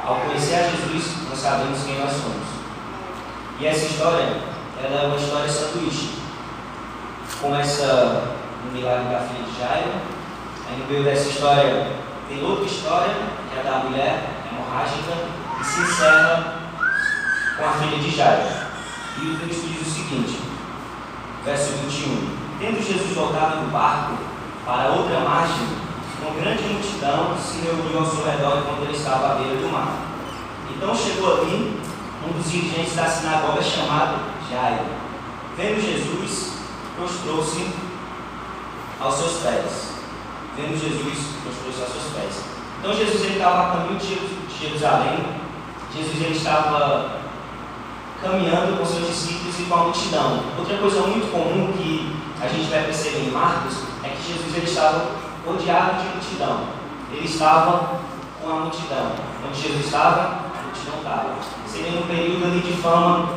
Ao 0.05 0.15
conhecer 0.15 0.55
a 0.55 0.69
Jesus, 0.69 1.13
nós 1.29 1.39
sabemos 1.39 1.83
quem 1.85 1.99
nós 1.99 2.11
somos. 2.11 2.45
E 3.61 3.65
essa 3.65 3.85
história, 3.85 4.41
ela 4.83 5.03
é 5.03 5.07
uma 5.07 5.15
história 5.15 5.47
sanduíche. 5.47 6.15
Começa 7.39 8.23
no 8.65 8.71
milagre 8.73 9.09
da 9.09 9.21
filha 9.21 9.45
de 9.45 9.57
Jairo. 9.57 9.93
Aí 10.67 10.79
no 10.79 10.85
meio 10.85 11.05
dessa 11.05 11.29
história 11.29 11.87
tem 12.27 12.43
outra 12.43 12.65
história, 12.65 13.15
que 13.53 13.59
é 13.59 13.63
da 13.63 13.77
mulher 13.85 14.42
hemorrágica, 14.73 15.13
e 15.61 15.63
se 15.63 15.81
encerra 15.81 16.55
com 17.57 17.65
a 17.65 17.73
filha 17.73 17.97
de 17.99 18.09
Jairo. 18.09 18.43
E 19.21 19.27
o 19.27 19.37
texto 19.37 19.67
diz 19.67 19.87
o 19.87 19.91
seguinte, 19.91 20.39
verso 21.45 21.73
21. 21.83 22.37
Tendo 22.59 22.83
Jesus 22.83 23.15
voltado 23.15 23.61
do 23.61 23.71
barco 23.71 24.17
para 24.65 24.89
outra 24.89 25.19
margem, 25.19 25.67
uma 26.21 26.41
grande 26.41 26.63
multidão 26.63 27.37
se 27.37 27.61
reuniu 27.61 27.99
ao 27.99 28.05
seu 28.05 28.25
redor 28.25 28.59
enquanto 28.59 28.83
ele 28.83 28.97
estava 28.97 29.33
à 29.33 29.35
beira 29.35 29.57
do 29.57 29.71
mar. 29.71 29.97
Então 30.75 30.95
chegou 30.95 31.41
ali 31.41 31.79
um 32.25 32.31
dos 32.31 32.51
dirigentes 32.51 32.95
da 32.95 33.05
sinagoga 33.05 33.61
chamado 33.61 34.21
Jairo. 34.49 34.85
Vendo 35.55 35.81
Jesus, 35.81 36.53
prostrou-se 36.95 37.69
aos 38.99 39.15
seus 39.15 39.43
pés. 39.43 39.93
Vendo 40.55 40.79
Jesus, 40.79 41.27
prostrou-se 41.43 41.81
aos 41.81 41.91
seus 41.91 42.13
pés. 42.13 42.52
Então 42.83 42.93
Jesus 42.93 43.31
estava 43.31 43.61
a 43.61 43.71
caminho 43.77 43.97
de 43.97 44.19
Jerusalém. 44.59 45.23
Jesus 45.95 46.21
ele 46.21 46.35
estava 46.35 47.11
caminhando 48.21 48.77
com 48.77 48.85
seus 48.85 49.07
discípulos 49.07 49.57
e 49.57 49.63
com 49.63 49.73
a 49.73 49.83
multidão. 49.83 50.43
Outra 50.59 50.77
coisa 50.79 50.99
muito 51.03 51.31
comum 51.31 51.71
que 51.77 52.13
a 52.41 52.47
gente 52.49 52.69
vai 52.69 52.83
perceber 52.83 53.19
em 53.19 53.31
Marcos 53.31 53.83
é 54.03 54.09
que 54.09 54.33
Jesus 54.33 54.53
ele 54.57 54.65
estava 54.65 55.11
rodeado 55.47 56.01
de 56.01 56.09
multidão. 56.09 56.65
Ele 57.13 57.25
estava 57.25 58.01
com 58.41 58.49
a 58.49 58.55
multidão. 58.55 59.13
Onde 59.47 59.61
Jesus 59.61 59.85
estava, 59.85 60.19
a 60.51 60.63
multidão 60.63 60.97
estava. 60.97 61.35
Seria 61.65 61.91
no 61.91 62.05
período 62.05 62.47
ali 62.47 62.59
de 62.59 62.73
fama 62.81 63.29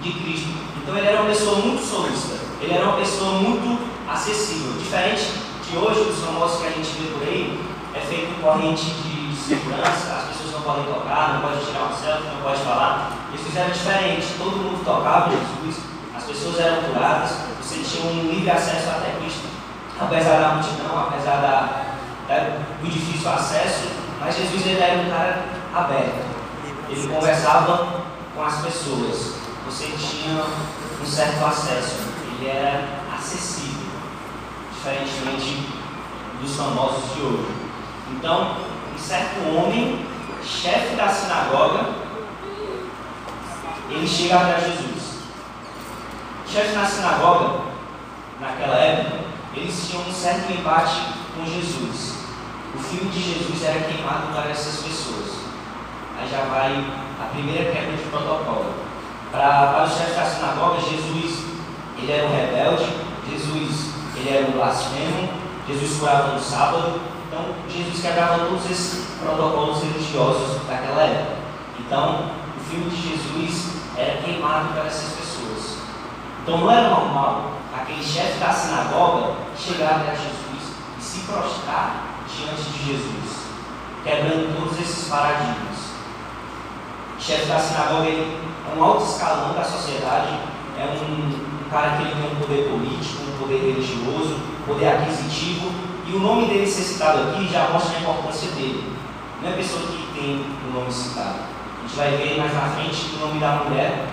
de 0.00 0.12
Cristo. 0.12 0.50
Então 0.80 0.96
ele 0.96 1.08
era 1.08 1.22
uma 1.22 1.28
pessoa 1.28 1.56
muito 1.56 1.84
solista. 1.84 2.36
Ele 2.60 2.72
era 2.72 2.84
uma 2.84 2.98
pessoa 2.98 3.32
muito 3.32 3.80
acessível. 4.08 4.74
Diferente 4.78 5.28
de 5.68 5.76
hoje, 5.76 6.08
os 6.08 6.24
famosos 6.24 6.60
que 6.60 6.66
a 6.68 6.70
gente 6.70 6.88
vê 7.00 7.10
por 7.18 7.26
aí, 7.26 7.71
é 7.94 8.00
feito 8.00 8.40
corrente 8.40 8.84
de 8.84 9.34
segurança, 9.36 10.12
as 10.12 10.24
pessoas 10.28 10.52
não 10.52 10.62
podem 10.62 10.84
tocar, 10.84 11.34
não 11.34 11.40
podem 11.42 11.64
tirar 11.64 11.80
uma 11.80 11.96
selfie, 11.96 12.28
não 12.28 12.42
podem 12.42 12.64
falar. 12.64 13.12
Eles 13.28 13.46
fizeram 13.46 13.70
diferente, 13.70 14.34
todo 14.38 14.56
mundo 14.56 14.84
tocava 14.84 15.30
Jesus, 15.30 15.84
as 16.16 16.24
pessoas 16.24 16.60
eram 16.60 16.82
curadas, 16.82 17.30
você 17.60 17.82
tinha 17.82 18.10
um 18.10 18.30
livre 18.30 18.50
acesso 18.50 18.88
até 18.88 19.12
Cristo, 19.18 19.48
apesar 20.00 20.40
da 20.40 20.48
multidão, 20.54 20.98
apesar 20.98 21.36
da, 21.36 21.82
da, 22.28 22.58
do 22.80 22.90
difícil 22.90 23.30
acesso, 23.30 23.88
mas 24.20 24.36
Jesus 24.36 24.66
ele 24.66 24.80
era 24.80 25.02
um 25.02 25.10
cara 25.10 25.44
aberto. 25.74 26.32
Ele 26.88 27.08
conversava 27.08 28.04
com 28.34 28.42
as 28.42 28.60
pessoas, 28.60 29.34
você 29.66 29.86
tinha 29.98 30.44
um 31.00 31.06
certo 31.06 31.44
acesso, 31.44 31.96
ele 32.38 32.48
era 32.48 32.84
acessível, 33.14 33.88
diferentemente 34.74 35.68
dos 36.40 36.56
famosos 36.56 37.14
de 37.14 37.22
hoje. 37.22 37.61
Então, 38.12 38.56
um 38.94 38.98
certo 38.98 39.40
homem, 39.56 40.06
chefe 40.44 40.94
da 40.96 41.08
sinagoga, 41.08 42.02
ele 43.90 44.06
chega 44.06 44.36
até 44.36 44.60
Jesus. 44.60 45.18
Chefe 46.46 46.74
na 46.74 46.84
sinagoga, 46.84 47.60
naquela 48.40 48.76
época, 48.76 49.20
eles 49.54 49.88
tinham 49.88 50.02
um 50.02 50.12
certo 50.12 50.50
embate 50.52 51.00
com 51.36 51.44
Jesus. 51.44 52.14
O 52.74 52.78
filho 52.78 53.10
de 53.10 53.20
Jesus 53.20 53.64
era 53.64 53.80
queimado 53.80 54.32
para 54.34 54.50
essas 54.50 54.82
pessoas. 54.82 55.42
Aí 56.18 56.28
já 56.30 56.42
vai 56.44 56.84
a 57.20 57.24
primeira 57.34 57.70
quebra 57.70 57.96
de 57.96 58.02
protocolo. 58.04 58.74
Para, 59.30 59.72
para 59.72 59.84
os 59.84 59.92
chefes 59.96 60.16
da 60.16 60.24
sinagoga, 60.24 60.80
Jesus 60.80 61.44
ele 61.98 62.12
era 62.12 62.26
um 62.26 62.34
rebelde, 62.34 62.86
Jesus 63.30 63.92
ele 64.16 64.36
era 64.36 64.46
um 64.48 64.52
blasfemo, 64.52 65.28
Jesus 65.68 65.98
curava 65.98 66.32
no 66.32 66.40
sábado. 66.40 67.00
Então, 67.32 67.46
Jesus 67.66 68.02
quebrava 68.02 68.44
todos 68.44 68.70
esses 68.70 69.06
protocolos 69.18 69.82
religiosos 69.82 70.66
daquela 70.68 71.02
época. 71.02 71.36
Então, 71.80 72.30
o 72.58 72.60
filho 72.60 72.90
de 72.90 73.08
Jesus 73.08 73.72
era 73.96 74.20
queimado 74.20 74.74
para 74.74 74.84
essas 74.84 75.14
pessoas. 75.14 75.78
Então 76.42 76.58
não 76.58 76.70
era 76.70 76.90
normal 76.90 77.52
aquele 77.74 78.04
chefe 78.04 78.38
da 78.38 78.52
sinagoga 78.52 79.34
chegar 79.56 80.00
até 80.00 80.10
Jesus 80.10 80.74
e 80.98 81.02
se 81.02 81.20
prostrar 81.20 82.18
diante 82.28 82.62
de 82.70 82.86
Jesus, 82.86 83.46
quebrando 84.04 84.54
todos 84.58 84.78
esses 84.78 85.08
paradigmas. 85.08 85.92
O 87.16 87.22
chefe 87.22 87.46
da 87.46 87.58
sinagoga 87.58 88.08
é 88.08 88.76
um 88.76 88.84
alto 88.84 89.04
escalão 89.04 89.54
da 89.54 89.64
sociedade, 89.64 90.38
é 90.76 90.84
um, 90.84 91.64
um 91.64 91.70
cara 91.70 91.96
que 91.96 92.02
ele 92.02 92.14
tem 92.14 92.30
um 92.30 92.40
poder 92.40 92.68
político, 92.68 93.22
um 93.22 93.38
poder 93.38 93.58
religioso, 93.58 94.34
um 94.34 94.66
poder 94.66 94.88
aquisitivo, 94.88 95.91
e 96.06 96.12
o 96.12 96.20
nome 96.20 96.46
dele 96.46 96.66
ser 96.66 96.82
citado 96.82 97.30
aqui 97.30 97.48
já 97.48 97.70
mostra 97.70 97.96
a 97.96 98.00
importância 98.00 98.50
dele. 98.52 98.92
Não 99.40 99.50
é 99.50 99.52
a 99.52 99.56
pessoa 99.56 99.82
que 99.82 100.20
tem 100.20 100.44
o 100.68 100.72
nome 100.72 100.92
citado 100.92 101.52
gente 101.92 101.96
vai 101.96 102.16
ver 102.16 102.38
mais 102.38 102.54
na 102.54 102.70
frente 102.70 103.10
que 103.10 103.16
o 103.16 103.26
nome 103.26 103.38
da 103.38 103.64
mulher 103.64 104.06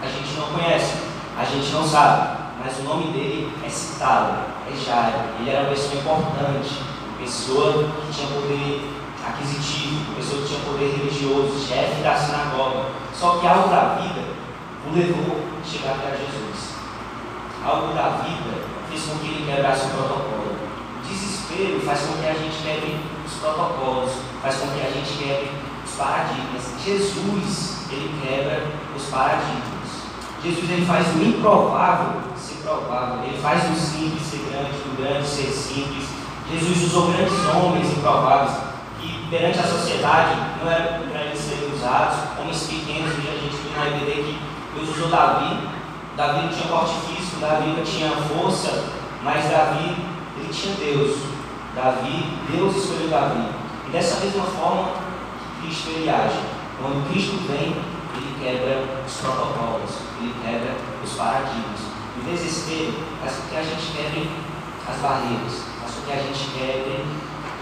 a 0.00 0.06
gente 0.06 0.38
não 0.38 0.46
conhece, 0.48 0.94
a 1.36 1.44
gente 1.44 1.72
não 1.72 1.84
sabe, 1.84 2.38
mas 2.62 2.78
o 2.78 2.82
nome 2.82 3.12
dele 3.12 3.52
é 3.64 3.68
citado, 3.68 4.44
é 4.70 4.76
Jairo. 4.76 5.18
Ele 5.40 5.50
era 5.50 5.62
uma 5.62 5.70
pessoa 5.70 5.94
importante, 5.94 6.82
uma 7.08 7.18
pessoa 7.18 7.72
que 7.72 8.12
tinha 8.12 8.28
poder 8.28 8.92
aquisitivo, 9.26 10.04
uma 10.06 10.16
pessoa 10.16 10.42
que 10.42 10.48
tinha 10.48 10.60
poder 10.60 10.96
religioso, 10.96 11.66
chefe 11.66 12.02
da 12.02 12.14
sinagoga. 12.14 12.84
Só 13.12 13.38
que 13.38 13.46
algo 13.46 13.68
da 13.68 13.96
vida 14.00 14.20
o 14.86 14.94
levou 14.94 15.40
a 15.60 15.66
chegar 15.66 15.94
até 15.94 16.10
Jesus. 16.10 16.74
Algo 17.64 17.94
da 17.94 18.22
vida 18.22 18.62
fez 18.90 19.04
com 19.06 19.18
que 19.18 19.26
ele 19.26 19.50
quebrasse 19.50 19.86
o 19.86 19.90
protocolo. 19.90 20.53
Desespero 21.54 21.80
faz 21.86 22.00
com 22.00 22.20
que 22.20 22.26
a 22.26 22.32
gente 22.32 22.62
quebre 22.62 23.00
os 23.24 23.32
protocolos, 23.34 24.10
faz 24.42 24.56
com 24.56 24.66
que 24.68 24.80
a 24.80 24.90
gente 24.90 25.18
quebre 25.18 25.50
paradigmas. 25.96 26.62
Jesus, 26.84 27.86
ele 27.92 28.10
quebra 28.20 28.66
os 28.96 29.04
paradigmas. 29.04 29.62
Jesus, 30.42 30.68
ele 30.70 30.84
faz 30.84 31.06
o 31.14 31.22
improvável 31.22 32.22
ser 32.36 32.56
provável. 32.56 33.22
Ele 33.24 33.38
faz 33.40 33.62
o 33.70 33.74
simples 33.74 34.22
ser 34.22 34.44
grande, 34.50 34.70
o 34.84 34.96
grande 34.96 35.26
ser 35.26 35.46
simples. 35.46 36.08
Jesus 36.50 36.82
usou 36.84 37.12
grandes 37.12 37.46
homens 37.54 37.86
improváveis 37.96 38.56
que 39.00 39.26
perante 39.30 39.60
a 39.60 39.62
sociedade 39.62 40.34
não 40.60 40.70
eram 40.70 41.06
para 41.08 41.22
eles 41.22 41.38
serem 41.38 41.72
usados. 41.72 42.18
Homens 42.40 42.64
pequenos, 42.64 43.12
e 43.12 43.28
a 43.28 43.38
gente 43.38 43.56
viu 43.56 43.78
na 43.78 43.86
EBD 43.86 44.12
que 44.22 44.40
Deus 44.74 44.88
usou 44.96 45.08
Davi. 45.08 45.56
Davi 46.16 46.42
não 46.42 46.48
tinha 46.48 46.66
porte 46.66 46.94
físico, 47.06 47.40
Davi 47.40 47.68
não 47.68 47.84
tinha 47.84 48.10
força, 48.10 48.84
mas 49.22 49.48
Davi, 49.48 49.96
ele 50.36 50.52
tinha 50.52 50.74
Deus. 50.74 51.33
Davi, 51.74 52.38
Deus 52.50 52.76
escolheu 52.76 53.08
Davi. 53.08 53.48
E 53.88 53.90
dessa 53.90 54.24
mesma 54.24 54.44
forma, 54.44 54.90
Cristo 55.60 55.90
ele 55.90 56.08
age. 56.08 56.40
Quando 56.80 57.08
Cristo 57.10 57.36
vem, 57.48 57.74
ele 58.14 58.36
quebra 58.40 58.84
os 59.06 59.14
protocolos, 59.14 59.90
ele 60.20 60.34
quebra 60.42 60.76
os 61.02 61.12
paradigmas. 61.14 61.80
O 62.16 62.30
desespero 62.30 62.94
faz 63.20 63.36
com 63.36 63.48
que 63.48 63.56
a 63.56 63.62
gente 63.62 63.92
quebre 63.96 64.30
as 64.86 64.96
barreiras, 64.98 65.64
faz 65.80 65.94
com 65.94 66.02
que 66.06 66.12
a 66.12 66.22
gente 66.22 66.50
quebre 66.56 67.04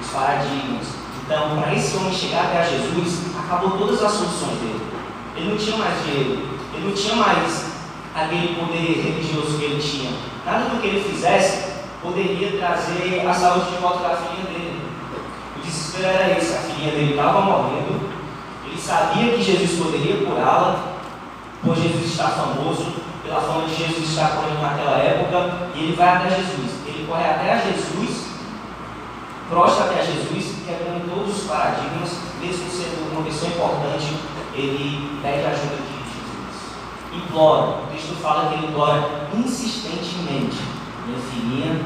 os 0.01 0.11
paradigmas. 0.11 0.87
Então, 1.25 1.57
para 1.57 1.75
esse 1.75 1.97
homem 1.97 2.13
chegar 2.13 2.45
até 2.45 2.69
Jesus, 2.69 3.35
acabou 3.39 3.79
todas 3.79 4.03
as 4.03 4.13
soluções 4.13 4.59
dele. 4.59 4.87
Ele 5.37 5.51
não 5.51 5.57
tinha 5.57 5.77
mais 5.77 6.05
dinheiro, 6.05 6.49
ele 6.75 6.87
não 6.87 6.95
tinha 6.95 7.17
mais 7.17 7.73
aquele 8.15 8.57
poder 8.57 9.03
religioso 9.03 9.59
que 9.59 9.65
ele 9.65 9.81
tinha. 9.81 10.13
Nada 10.45 10.69
do 10.69 10.81
que 10.81 10.89
ele 10.89 11.03
fizesse 11.03 11.72
poderia 12.03 12.59
trazer 12.59 13.27
a 13.27 13.33
saúde 13.33 13.71
de 13.71 13.77
volta 13.77 14.09
da 14.09 14.17
filha 14.17 14.45
dele 14.45 14.83
desespero 15.63 16.07
era 16.07 16.39
esse: 16.39 16.55
a 16.55 16.59
filhinha 16.59 16.91
dele 16.93 17.11
estava 17.13 17.41
morrendo, 17.41 18.11
ele 18.67 18.81
sabia 18.81 19.33
que 19.33 19.43
Jesus 19.43 19.79
poderia 19.83 20.27
curá-la, 20.27 20.95
por 21.63 21.77
Jesus 21.77 22.07
estar 22.07 22.29
famoso, 22.29 22.93
pela 23.23 23.41
fama 23.41 23.67
de 23.67 23.75
Jesus 23.75 24.11
estar 24.11 24.37
correndo 24.37 24.61
naquela 24.61 24.99
época, 24.99 25.71
e 25.75 25.85
ele 25.85 25.97
vai 25.97 26.17
até 26.17 26.31
Jesus. 26.31 26.83
Ele 26.87 27.07
corre 27.07 27.25
até 27.25 27.63
Jesus, 27.67 28.27
prostra 29.49 29.85
até 29.85 30.05
Jesus, 30.05 30.57
quebrando 30.67 31.09
todos 31.15 31.39
os 31.39 31.45
paradigmas, 31.45 32.19
mesmo 32.41 32.69
sendo 32.71 33.13
uma 33.13 33.23
pessoa 33.23 33.51
importante, 33.51 34.17
ele 34.55 35.19
pede 35.23 35.47
ajuda 35.47 35.77
de 35.77 35.93
Jesus. 35.93 37.25
Implora, 37.25 37.83
o 37.83 37.87
texto 37.93 38.17
fala 38.21 38.49
que 38.49 38.55
ele 38.55 38.67
implora 38.67 39.29
insistentemente: 39.35 40.59
minha 41.07 41.19
filhinha 41.19 41.85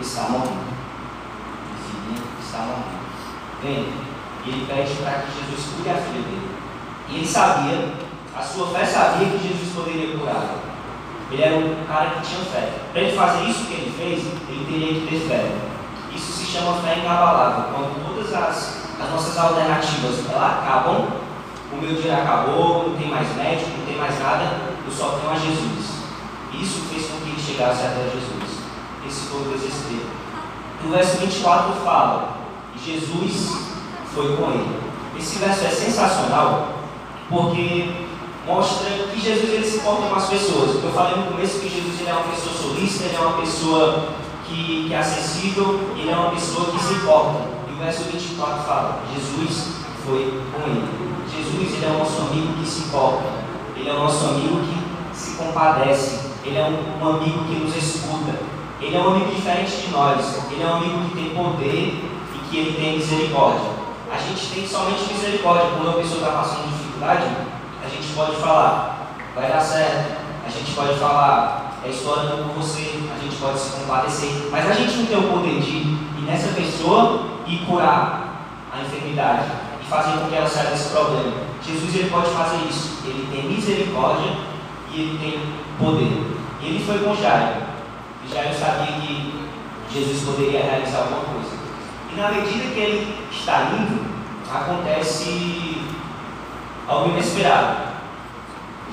está 0.00 0.22
morrendo. 0.22 0.66
Minha 1.64 1.78
filhinha 1.82 2.22
está 2.40 2.58
morrendo 2.58 2.96
vem. 3.62 3.86
Ele 4.46 4.66
pede 4.66 4.94
para 5.02 5.22
que 5.22 5.32
Jesus 5.32 5.74
cure 5.74 5.90
a 5.90 5.94
filha 5.94 6.22
dele. 6.22 6.50
E 7.08 7.16
ele 7.16 7.26
sabia, 7.26 7.94
a 8.36 8.42
sua 8.42 8.68
fé 8.68 8.84
sabia 8.84 9.28
que 9.28 9.48
Jesus 9.48 9.74
poderia 9.74 10.16
curá-la. 10.16 10.58
Ele 11.30 11.42
era 11.42 11.56
um 11.56 11.84
cara 11.86 12.10
que 12.10 12.28
tinha 12.28 12.44
fé. 12.44 12.70
Para 12.92 13.02
ele 13.02 13.16
fazer 13.16 13.44
isso 13.44 13.64
que 13.64 13.74
ele 13.74 13.94
fez, 13.96 14.24
ele 14.48 14.66
teria 14.70 15.00
que 15.00 15.06
ter 15.08 15.28
fé. 15.28 15.52
Isso 16.14 16.32
se 16.32 16.46
chama 16.46 16.80
fé 16.80 16.98
inabalável. 16.98 17.74
Quando 17.74 18.06
todas 18.06 18.32
as, 18.32 18.82
as 19.00 19.10
nossas 19.10 19.36
alternativas 19.36 20.24
elas 20.30 20.58
acabam, 20.58 21.08
o 21.72 21.76
meu 21.76 22.00
dia 22.00 22.18
acabou, 22.18 22.90
não 22.90 22.96
tem 22.96 23.08
mais 23.08 23.34
médico, 23.36 23.70
não 23.78 23.86
tem 23.86 23.96
mais 23.96 24.18
nada, 24.20 24.60
eu 24.86 24.92
só 24.92 25.18
tenho 25.18 25.32
a 25.32 25.34
Jesus. 25.34 25.96
Isso 26.54 26.86
fez 26.88 27.06
com 27.10 27.18
que 27.18 27.30
ele 27.30 27.42
chegasse 27.42 27.82
até 27.82 28.04
Jesus. 28.04 28.45
Esse 29.06 29.26
foi 29.26 29.40
o 29.40 29.58
desespero. 29.58 30.06
No 30.84 30.90
verso 30.90 31.18
24 31.18 31.72
fala: 31.84 32.36
Jesus 32.84 33.56
foi 34.14 34.36
com 34.36 34.50
ele. 34.50 34.80
Esse 35.18 35.38
verso 35.38 35.64
é 35.64 35.70
sensacional 35.70 36.74
porque 37.28 38.06
mostra 38.46 38.88
que 39.12 39.20
Jesus 39.20 39.52
ele 39.52 39.64
se 39.66 39.78
importa 39.78 40.08
com 40.08 40.14
as 40.16 40.28
pessoas. 40.28 40.82
Eu 40.82 40.92
falei 40.92 41.16
no 41.16 41.32
começo 41.32 41.60
que 41.60 41.68
Jesus 41.68 42.00
ele 42.00 42.10
é 42.10 42.12
uma 42.12 42.24
pessoa 42.24 42.54
solista, 42.54 43.04
ele 43.04 43.16
é 43.16 43.20
uma 43.20 43.40
pessoa 43.40 44.08
que, 44.46 44.86
que 44.86 44.94
é 44.94 44.98
acessível, 44.98 45.92
ele 45.96 46.10
é 46.10 46.16
uma 46.16 46.30
pessoa 46.30 46.70
que 46.70 46.78
se 46.82 46.94
importa. 46.94 47.40
E 47.68 47.72
o 47.72 47.76
verso 47.76 48.04
24 48.04 48.62
fala: 48.64 49.02
Jesus 49.14 49.68
foi 50.04 50.40
com 50.52 50.70
ele. 50.70 51.06
Jesus 51.34 51.74
ele 51.74 51.84
é 51.84 51.88
o 51.88 51.98
nosso 51.98 52.22
amigo 52.22 52.52
que 52.54 52.66
se 52.66 52.84
importa, 52.84 53.24
ele 53.76 53.88
é 53.88 53.92
o 53.92 53.98
nosso 53.98 54.24
amigo 54.26 54.60
que 54.60 55.16
se 55.16 55.36
compadece, 55.36 56.20
ele 56.44 56.56
é 56.56 56.64
um, 56.64 57.04
um 57.04 57.08
amigo 57.16 57.44
que 57.44 57.54
nos 57.56 57.76
escuta, 57.76 58.35
ele 58.86 58.96
é 58.96 59.00
um 59.00 59.14
amigo 59.14 59.34
diferente 59.34 59.76
de 59.82 59.88
nós, 59.90 60.42
ele 60.50 60.62
é 60.62 60.66
um 60.66 60.76
amigo 60.76 61.08
que 61.08 61.14
tem 61.16 61.30
poder 61.30 62.16
que 62.50 62.58
ele 62.58 62.80
tem 62.80 62.98
misericórdia. 62.98 63.70
A 64.10 64.18
gente 64.18 64.46
tem 64.54 64.66
somente 64.66 65.12
misericórdia. 65.12 65.70
Quando 65.70 65.88
uma 65.88 65.92
pessoa 65.94 66.20
está 66.20 66.30
passando 66.32 66.70
dificuldade, 66.70 67.24
a 67.84 67.88
gente 67.88 68.14
pode 68.14 68.36
falar: 68.36 69.12
vai 69.34 69.48
dar 69.48 69.60
certo. 69.60 70.26
A 70.46 70.48
gente 70.48 70.72
pode 70.74 70.94
falar, 71.00 71.72
é 71.84 71.88
história 71.88 72.30
por 72.30 72.54
você, 72.54 73.02
a 73.12 73.18
gente 73.20 73.34
pode 73.36 73.58
se 73.58 73.70
compadecer, 73.80 74.48
mas 74.52 74.70
a 74.70 74.74
gente 74.74 74.96
não 74.98 75.06
tem 75.06 75.18
o 75.18 75.32
poder 75.32 75.60
de 75.60 75.76
ir 75.76 76.24
nessa 76.24 76.54
pessoa 76.54 77.26
e 77.48 77.56
curar 77.66 78.46
a 78.72 78.80
enfermidade 78.80 79.50
e 79.82 79.84
fazer 79.86 80.12
com 80.18 80.28
que 80.28 80.36
ela 80.36 80.48
saia 80.48 80.70
desse 80.70 80.90
problema. 80.90 81.32
Jesus 81.66 81.96
ele 81.96 82.10
pode 82.10 82.30
fazer 82.30 82.58
isso, 82.68 82.98
ele 83.06 83.26
tem 83.32 83.50
misericórdia 83.50 84.36
e 84.92 85.00
ele 85.00 85.18
tem 85.18 85.40
poder. 85.84 86.36
E 86.62 86.66
ele 86.66 86.84
foi 86.84 87.00
com 87.00 87.16
Jairo, 87.16 87.65
e 88.26 88.34
Jairo 88.34 88.54
sabia 88.54 89.00
que 89.00 89.48
Jesus 89.90 90.24
poderia 90.24 90.62
realizar 90.62 90.98
alguma 90.98 91.20
coisa. 91.20 91.56
E 92.12 92.16
na 92.16 92.30
medida 92.30 92.74
que 92.74 92.80
ele 92.80 93.28
está 93.30 93.70
indo, 93.72 94.04
acontece 94.52 95.82
algo 96.88 97.10
inesperado. 97.10 97.86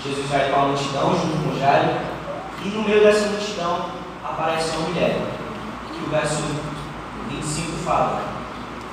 Jesus 0.03 0.27
vai 0.29 0.49
para 0.49 0.61
a 0.61 0.65
multidão 0.67 1.11
junto 1.11 1.43
com 1.43 1.59
Jairo, 1.59 1.97
e 2.63 2.69
no 2.69 2.83
meio 2.83 3.03
dessa 3.03 3.27
multidão 3.29 3.89
aparece 4.23 4.77
uma 4.77 4.89
mulher, 4.89 5.21
que 5.91 6.03
o 6.05 6.09
verso 6.09 6.43
25 7.29 7.77
fala. 7.85 8.21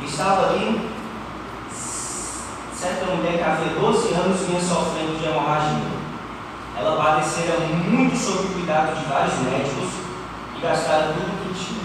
Estava 0.02 0.50
ali 0.50 0.90
certa 2.74 3.14
mulher 3.14 3.36
que 3.36 3.42
havia 3.42 3.78
12 3.78 4.14
anos 4.14 4.40
vinha 4.40 4.60
sofrendo 4.60 5.18
de 5.18 5.26
hemorragia. 5.26 6.00
Ela 6.78 6.96
padecera 6.96 7.58
muito 7.60 8.16
sob 8.16 8.38
o 8.38 8.52
cuidado 8.54 8.98
de 8.98 9.04
vários 9.04 9.34
médicos 9.40 9.99
e 10.60 10.62
gastaram 10.62 11.14
tudo 11.14 11.42
que 11.42 11.64
tinha. 11.64 11.80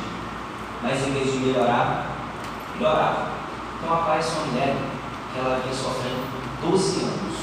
Mas 0.84 1.08
em 1.08 1.14
vez 1.14 1.32
de 1.32 1.40
melhorar, 1.40 2.08
piorava. 2.78 3.32
Então 3.78 3.94
aparece 3.94 4.36
uma 4.36 4.48
mulher 4.48 4.76
que 5.32 5.40
ela 5.40 5.60
vinha 5.60 5.74
sofrendo 5.74 6.60
por 6.62 6.72
12 6.72 7.04
anos. 7.04 7.36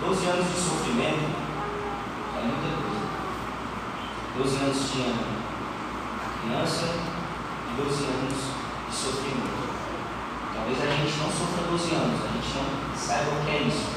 12 0.00 0.26
anos 0.26 0.46
de 0.46 0.60
sofrimento 0.60 1.30
é 2.36 2.42
muita 2.42 2.68
coisa. 2.82 3.00
12 4.36 4.56
anos 4.64 4.90
tinha 4.90 5.14
a 5.14 6.40
criança 6.40 6.86
e 6.86 7.82
12 7.82 8.04
anos 8.04 8.34
de 8.88 8.94
sofrimento. 8.94 9.70
Talvez 10.54 10.82
a 10.82 10.96
gente 10.96 11.18
não 11.18 11.30
sofra 11.30 11.70
12 11.70 11.94
anos, 11.94 12.20
a 12.24 12.32
gente 12.32 12.54
não 12.56 12.96
saiba 12.96 13.30
o 13.30 13.44
que 13.44 13.50
é 13.50 13.62
isso. 13.62 13.88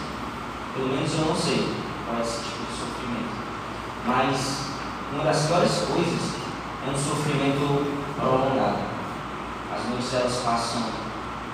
Pelo 0.73 0.87
menos 0.89 1.13
eu 1.13 1.25
não 1.25 1.35
sei 1.35 1.75
qual 2.05 2.17
é 2.17 2.21
esse 2.21 2.43
tipo 2.43 2.65
de 2.65 2.77
sofrimento. 2.79 3.43
Mas 4.05 4.62
uma 5.13 5.25
das 5.25 5.45
piores 5.45 5.71
coisas 5.87 6.43
é 6.85 6.89
um 6.89 6.97
sofrimento 6.97 7.85
prolongado. 8.17 8.79
As 9.73 9.89
noites 9.89 10.13
elas 10.13 10.35
passam 10.43 10.81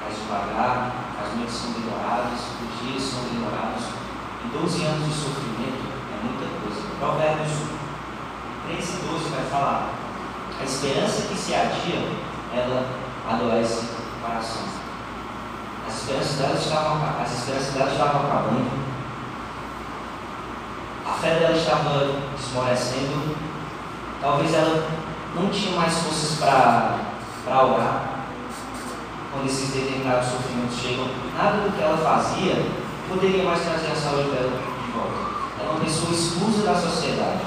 mais 0.02 0.16
devagar, 0.16 0.92
as 1.22 1.36
noites 1.36 1.56
são 1.56 1.72
demoradas, 1.74 2.40
os 2.40 2.88
dias 2.88 3.04
são 3.04 3.24
demorados. 3.24 3.84
E 4.46 4.48
12 4.48 4.86
anos 4.86 5.06
de 5.06 5.14
sofrimento 5.14 5.92
é 5.92 6.24
muita 6.24 6.48
coisa. 6.64 6.82
Provérbios 7.00 7.52
13 8.68 8.94
e 8.94 9.08
12 9.08 9.30
vai 9.30 9.46
falar: 9.52 9.90
A 10.60 10.64
esperança 10.64 11.28
que 11.28 11.36
se 11.36 11.54
adia, 11.54 12.00
ela 12.56 12.88
adoece 13.30 13.86
o 13.86 14.26
coração. 14.26 14.64
As 15.86 15.96
esperanças 15.96 16.38
dela 16.38 16.56
estavam, 16.56 17.22
as 17.22 17.38
esperanças 17.38 17.74
dela 17.74 17.92
estavam 17.92 18.22
acabando. 18.22 18.90
A 21.06 21.14
fé 21.14 21.40
dela 21.40 21.58
estava 21.58 22.06
esmorecendo. 22.38 23.39
Talvez 24.22 24.54
ela 24.54 24.88
não 25.36 25.50
tinha 25.50 25.80
mais 25.80 25.94
forças 26.00 26.38
para 26.40 27.66
orar. 27.66 28.06
Quando 29.32 29.46
esses 29.46 29.70
determinados 29.70 30.28
sofrimentos 30.28 30.78
chegam, 30.78 31.08
nada 31.38 31.58
do 31.58 31.76
que 31.76 31.82
ela 31.82 31.98
fazia 31.98 32.66
poderia 33.08 33.44
mais 33.44 33.62
trazer 33.62 33.92
a 33.92 33.96
saúde 33.96 34.30
dela 34.30 34.52
de 34.52 34.92
volta. 34.92 35.30
Ela 35.60 35.70
é 35.70 35.72
uma 35.72 35.80
pessoa 35.86 36.12
expulsa 36.12 36.64
da 36.64 36.76
sociedade. 36.76 37.42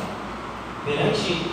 Perante 0.85 1.51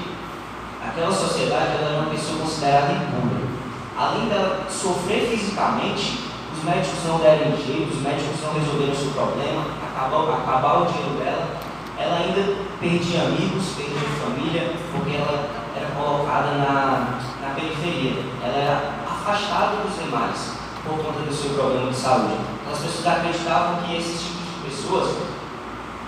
aquela 0.83 1.11
sociedade, 1.11 1.75
ela 1.77 1.89
era 1.89 2.01
uma 2.01 2.09
pessoa 2.09 2.39
considerada 2.39 2.93
impura. 2.93 3.49
Além 3.97 4.29
dela 4.29 4.65
sofrer 4.69 5.29
fisicamente, 5.29 6.29
os 6.55 6.63
médicos 6.63 7.03
não 7.05 7.19
deram 7.19 7.57
jeito, 7.57 7.93
os 7.93 8.01
médicos 8.01 8.41
não 8.41 8.53
resolveram 8.53 8.93
o 8.93 8.95
seu 8.95 9.11
problema, 9.11 9.65
acabar, 9.91 10.33
acabar 10.33 10.81
o 10.81 10.85
dinheiro 10.85 11.19
dela. 11.19 11.68
Ela 11.99 12.15
ainda 12.15 12.55
perdia 12.79 13.23
amigos, 13.23 13.75
perdia 13.75 13.99
família, 14.23 14.73
porque 14.93 15.17
ela 15.17 15.49
era 15.75 15.87
colocada 15.91 16.51
na, 16.51 17.19
na 17.41 17.53
periferia. 17.53 18.23
Ela 18.41 18.55
era 18.55 18.93
afastada 19.05 19.83
dos 19.83 20.01
demais 20.01 20.53
por 20.85 20.97
conta 20.97 21.19
do 21.19 21.33
seu 21.33 21.51
problema 21.51 21.91
de 21.91 21.97
saúde. 21.97 22.35
As 22.71 22.79
pessoas 22.79 23.07
acreditavam 23.07 23.81
que 23.83 23.97
esses 23.97 24.21
tipos 24.21 24.45
de 24.47 24.69
pessoas 24.69 25.17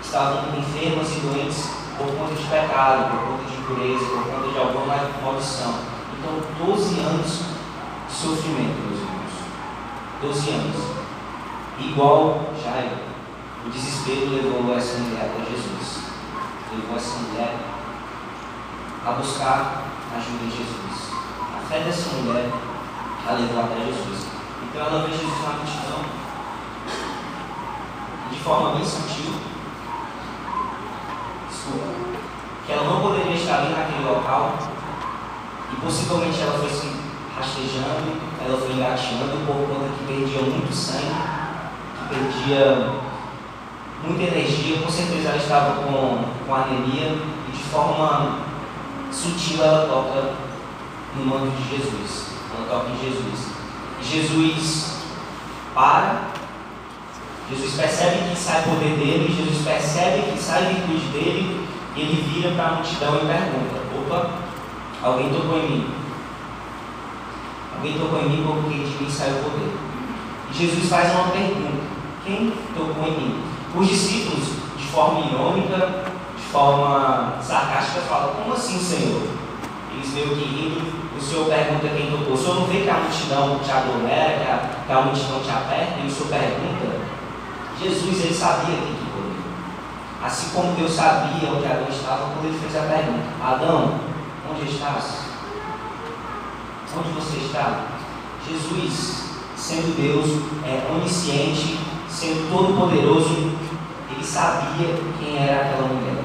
estavam 0.02 0.58
enfermas 0.58 1.08
e 1.14 1.20
doentes 1.20 1.70
por 1.98 2.06
conta 2.16 2.34
de 2.34 2.44
pecado, 2.48 3.10
por 3.10 3.28
conta 3.28 3.44
de 3.44 3.56
impureza, 3.58 4.04
por 4.06 4.24
conta 4.24 4.48
de 4.48 4.58
alguma 4.58 4.96
maldição. 5.22 5.74
Então, 6.18 6.66
12 6.66 7.00
anos 7.00 7.40
de 8.08 8.14
sofrimento, 8.14 8.80
meus 8.88 9.00
irmãos. 9.00 9.32
12 10.22 10.50
anos. 10.50 10.76
Igual 11.78 12.40
Jairo, 12.62 13.11
o 13.64 13.70
desespero 13.70 14.30
levou 14.30 14.76
essa 14.76 14.98
mulher 14.98 15.30
até 15.30 15.50
Jesus. 15.50 16.02
Levou 16.74 16.96
essa 16.96 17.18
mulher 17.18 17.56
a 19.06 19.12
buscar 19.12 19.84
a 20.12 20.16
ajuda 20.16 20.44
de 20.44 20.56
Jesus. 20.56 21.12
A 21.56 21.60
fé 21.68 21.80
dessa 21.80 22.10
mulher 22.16 22.50
a 23.26 23.32
levou 23.32 23.62
até 23.62 23.84
Jesus. 23.86 24.26
Então 24.62 24.86
ela 24.86 25.06
vê 25.06 25.12
Jesus 25.12 25.42
na 25.42 25.52
multidão 25.54 26.22
de 28.32 28.38
forma 28.38 28.70
bem 28.76 28.84
sutil, 28.84 29.34
desculpa, 31.48 31.86
que 32.66 32.72
ela 32.72 32.84
não 32.84 33.02
poderia 33.02 33.34
estar 33.34 33.58
ali 33.58 33.74
naquele 33.74 34.04
local 34.04 34.56
e 35.70 35.76
possivelmente 35.76 36.40
ela 36.40 36.58
foi 36.58 36.70
se 36.70 36.96
rastejando, 37.36 38.16
ela 38.44 38.58
foi 38.58 38.72
engateando 38.72 39.46
por 39.46 39.54
conta 39.54 39.92
que 39.98 40.04
perdia 40.06 40.40
muito 40.40 40.72
sangue, 40.72 41.14
que 41.98 42.14
perdia 42.14 43.01
muita 44.04 44.22
energia, 44.22 44.78
com 44.78 44.90
certeza 44.90 45.28
ela 45.28 45.36
estava 45.36 45.82
com, 45.82 46.24
com 46.46 46.54
anemia 46.54 47.18
e 47.48 47.52
de 47.52 47.62
forma 47.64 48.38
sutil 49.10 49.62
ela 49.62 49.86
toca 49.86 50.34
no 51.16 51.26
manto 51.26 51.50
de 51.56 51.76
Jesus, 51.76 52.28
ela 52.54 52.66
toca 52.68 52.90
em 52.90 53.04
Jesus. 53.04 53.52
E 54.00 54.04
Jesus 54.04 54.92
para 55.74 56.32
Jesus 57.48 57.74
percebe 57.74 58.30
que 58.30 58.36
sai 58.36 58.62
poder 58.62 58.96
dele, 58.96 59.34
Jesus 59.36 59.64
percebe 59.64 60.32
que 60.32 60.38
sai 60.38 60.74
virtude 60.74 61.06
dele, 61.08 61.66
e 61.94 62.00
ele 62.00 62.22
vira 62.22 62.54
para 62.54 62.66
a 62.66 62.72
multidão 62.76 63.16
e 63.16 63.26
pergunta: 63.26 63.82
Opa, 63.98 64.30
alguém 65.02 65.28
tocou 65.30 65.58
em 65.58 65.70
mim? 65.70 65.90
Alguém 67.76 67.98
tocou 67.98 68.20
em 68.20 68.28
mim 68.28 68.44
porque 68.46 68.78
de 68.78 69.04
mim 69.04 69.10
saiu 69.10 69.42
poder. 69.42 69.76
E 70.50 70.54
Jesus 70.54 70.88
faz 70.88 71.12
uma 71.12 71.28
pergunta: 71.28 71.82
Quem 72.24 72.52
tocou 72.74 73.06
em 73.06 73.20
mim? 73.20 73.51
Os 73.74 73.88
discípulos, 73.88 74.48
de 74.76 74.84
forma 74.84 75.20
irônica, 75.20 76.04
de 76.36 76.42
forma 76.52 77.34
sarcástica, 77.40 78.02
falam: 78.02 78.34
Como 78.34 78.52
assim, 78.52 78.78
Senhor? 78.78 79.22
Eles 79.94 80.12
meio 80.12 80.28
que 80.28 80.44
rindo, 80.44 80.92
o 81.16 81.20
Senhor 81.20 81.46
pergunta 81.46 81.88
quem 81.88 82.10
tocou. 82.10 82.34
O 82.34 82.36
Senhor 82.36 82.60
não 82.60 82.66
vê 82.66 82.82
que 82.82 82.90
a 82.90 82.94
multidão 82.94 83.58
te 83.58 83.70
aglomera, 83.70 84.38
que 84.38 84.50
a, 84.50 84.84
que 84.86 84.92
a 84.92 85.00
multidão 85.02 85.40
te 85.40 85.50
aperta, 85.50 86.00
e 86.02 86.06
o 86.06 86.10
Senhor 86.10 86.28
pergunta 86.28 87.12
Jesus 87.82 88.24
ele 88.24 88.34
sabia 88.34 88.76
quem 88.76 88.94
que 88.94 89.10
poderia. 89.10 89.42
Assim 90.22 90.50
como 90.54 90.76
Deus 90.76 90.92
sabia 90.92 91.50
onde 91.50 91.66
Adão 91.66 91.88
estava 91.90 92.30
quando 92.30 92.46
ele 92.46 92.58
fez 92.58 92.76
a 92.76 92.86
pergunta: 92.86 93.24
Adão, 93.42 94.00
onde 94.48 94.70
estás? 94.70 95.32
Onde 96.96 97.08
você 97.08 97.38
está? 97.38 97.86
Jesus, 98.46 99.24
sendo 99.56 99.96
Deus, 99.96 100.42
é, 100.64 100.92
onisciente, 100.94 101.78
sendo 102.08 102.50
todo-poderoso, 102.50 103.51
ele 104.22 104.26
sabia 104.26 104.94
quem 105.18 105.36
era 105.36 105.62
aquela 105.62 105.88
mulher. 105.88 106.22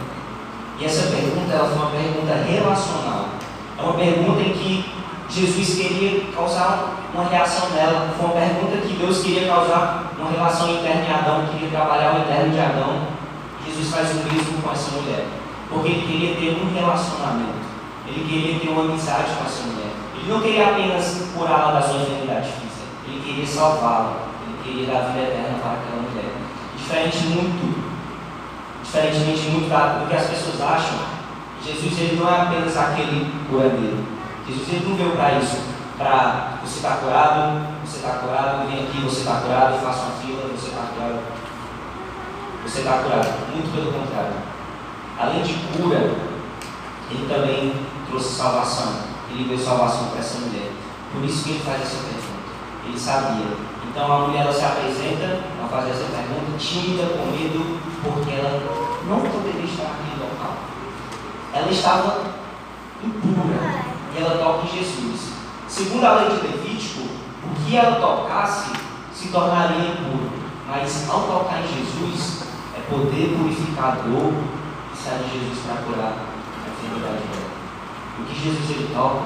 E 0.79 0.85
essa 0.85 1.09
pergunta 1.09 1.51
ela 1.51 1.67
foi 1.67 1.77
uma 1.77 1.89
pergunta 1.89 2.33
relacional. 2.47 3.29
É 3.77 3.81
uma 3.81 3.93
pergunta 3.93 4.41
em 4.41 4.53
que 4.53 4.85
Jesus 5.29 5.75
queria 5.75 6.31
causar 6.31 6.93
uma 7.13 7.25
reação 7.25 7.71
nela. 7.71 8.13
Foi 8.15 8.25
uma 8.27 8.35
pergunta 8.35 8.77
que 8.87 8.93
Deus 8.93 9.23
queria 9.23 9.47
causar 9.47 10.13
uma 10.17 10.29
relação 10.29 10.75
interna 10.75 11.05
em 11.05 11.11
Adão, 11.11 11.47
queria 11.51 11.69
trabalhar 11.69 12.15
o 12.15 12.19
interno 12.19 12.51
de 12.51 12.59
Adão. 12.59 13.07
Jesus 13.65 13.89
faz 13.89 14.11
o 14.11 14.31
mesmo 14.31 14.61
com 14.61 14.71
essa 14.71 14.91
mulher. 14.91 15.25
Porque 15.69 15.89
ele 15.89 16.07
queria 16.07 16.35
ter 16.35 16.61
um 16.61 16.73
relacionamento. 16.73 17.67
Ele 18.07 18.25
queria 18.29 18.59
ter 18.59 18.69
uma 18.69 18.83
amizade 18.83 19.31
com 19.37 19.45
essa 19.45 19.63
mulher. 19.63 19.91
Ele 20.15 20.31
não 20.31 20.39
queria 20.39 20.69
apenas 20.69 21.29
curá-la 21.35 21.79
da 21.79 21.81
sua 21.81 22.01
enfermidade 22.01 22.47
física. 22.47 22.85
Ele 23.07 23.21
queria 23.25 23.47
salvá-la. 23.47 24.27
Ele 24.45 24.57
queria 24.63 24.93
dar 24.93 25.07
vida 25.09 25.27
eterna 25.27 25.57
para 25.61 25.71
aquela 25.71 26.01
mulher. 26.01 26.47
Diferente 26.77 27.17
muito, 27.27 27.86
diferentemente 28.97 29.49
muito 29.49 29.69
do 29.69 30.09
que 30.09 30.15
as 30.15 30.27
pessoas 30.27 30.61
acham, 30.61 30.97
Jesus 31.63 31.99
ele 31.99 32.19
não 32.19 32.29
é 32.29 32.41
apenas 32.41 32.75
aquele 32.75 33.31
curandeiro. 33.49 34.03
Jesus 34.47 34.67
ele 34.69 34.89
não 34.89 34.95
veio 34.95 35.11
para 35.11 35.33
isso, 35.33 35.57
para 35.97 36.59
você 36.63 36.77
estar 36.77 36.89
tá 36.89 36.95
curado, 36.97 37.61
você 37.85 37.97
está 37.97 38.09
curado, 38.19 38.67
vem 38.67 38.85
aqui, 38.85 39.01
você 39.01 39.19
está 39.19 39.41
curado, 39.41 39.79
faça 39.81 40.03
uma 40.03 40.11
fila, 40.21 40.49
você 40.55 40.69
está 40.69 40.81
curado. 40.93 41.19
você 42.63 42.79
está 42.79 42.91
curado. 43.03 43.27
Muito 43.53 43.73
pelo 43.73 43.93
contrário. 43.93 44.33
Além 45.19 45.41
de 45.41 45.53
cura, 45.53 46.15
ele 47.09 47.27
também 47.27 47.73
trouxe 48.09 48.35
salvação. 48.35 48.93
Ele 49.31 49.49
deu 49.49 49.57
salvação 49.57 50.07
para 50.09 50.19
essa 50.19 50.39
mulher. 50.39 50.71
Por 51.13 51.23
isso 51.23 51.43
que 51.43 51.49
ele 51.51 51.63
faz 51.63 51.81
essa 51.81 51.97
pergunta. 51.97 52.27
Ele 52.85 52.99
sabia. 52.99 53.67
Então 53.89 54.11
a 54.11 54.27
mulher 54.27 54.43
ela 54.43 54.53
se 54.53 54.63
apresenta 54.63 55.41
a 55.63 55.67
fazer 55.67 55.89
essa 55.89 56.05
pergunta, 56.05 56.57
tímida, 56.57 57.03
com 57.03 57.31
medo, 57.31 57.79
porque 58.03 58.31
ela 58.31 58.86
não 59.07 59.21
poderia 59.21 59.63
estar 59.63 59.83
naquele 59.83 60.21
local. 60.21 60.57
Ela 61.53 61.71
estava 61.71 62.23
impura 63.03 63.85
e 64.13 64.21
ela 64.21 64.37
toca 64.37 64.67
em 64.67 64.77
Jesus. 64.77 65.31
Segundo 65.67 66.05
a 66.05 66.15
lei 66.15 66.29
de 66.29 66.47
Levítico, 66.47 67.01
o 67.01 67.65
que 67.65 67.75
ela 67.75 67.99
tocasse 67.99 68.71
se 69.13 69.29
tornaria 69.29 69.91
impuro. 69.91 70.29
Mas 70.67 71.09
ao 71.09 71.21
tocar 71.21 71.61
em 71.61 71.67
Jesus, 71.67 72.43
é 72.75 72.81
poder 72.89 73.37
purificador 73.37 74.33
que 74.91 74.97
sai 74.97 75.19
de 75.19 75.39
Jesus 75.39 75.59
para 75.65 75.81
curar 75.83 76.13
a 76.13 76.69
enfermidade 76.69 77.23
dela. 77.23 77.47
O 78.19 78.25
que 78.25 78.35
Jesus 78.35 78.69
ele 78.71 78.93
toca, 78.93 79.23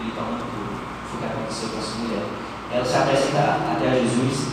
ele 0.00 0.12
torna 0.12 0.38
puro. 0.38 0.74
Foi 1.08 1.16
o 1.16 1.20
que 1.20 1.26
aconteceu 1.26 1.68
com 1.68 1.78
essa 1.78 1.96
mulher. 1.98 2.24
Ela 2.72 2.84
se 2.84 2.96
apresenta 2.96 3.58
até 3.76 3.90
Jesus, 4.00 4.48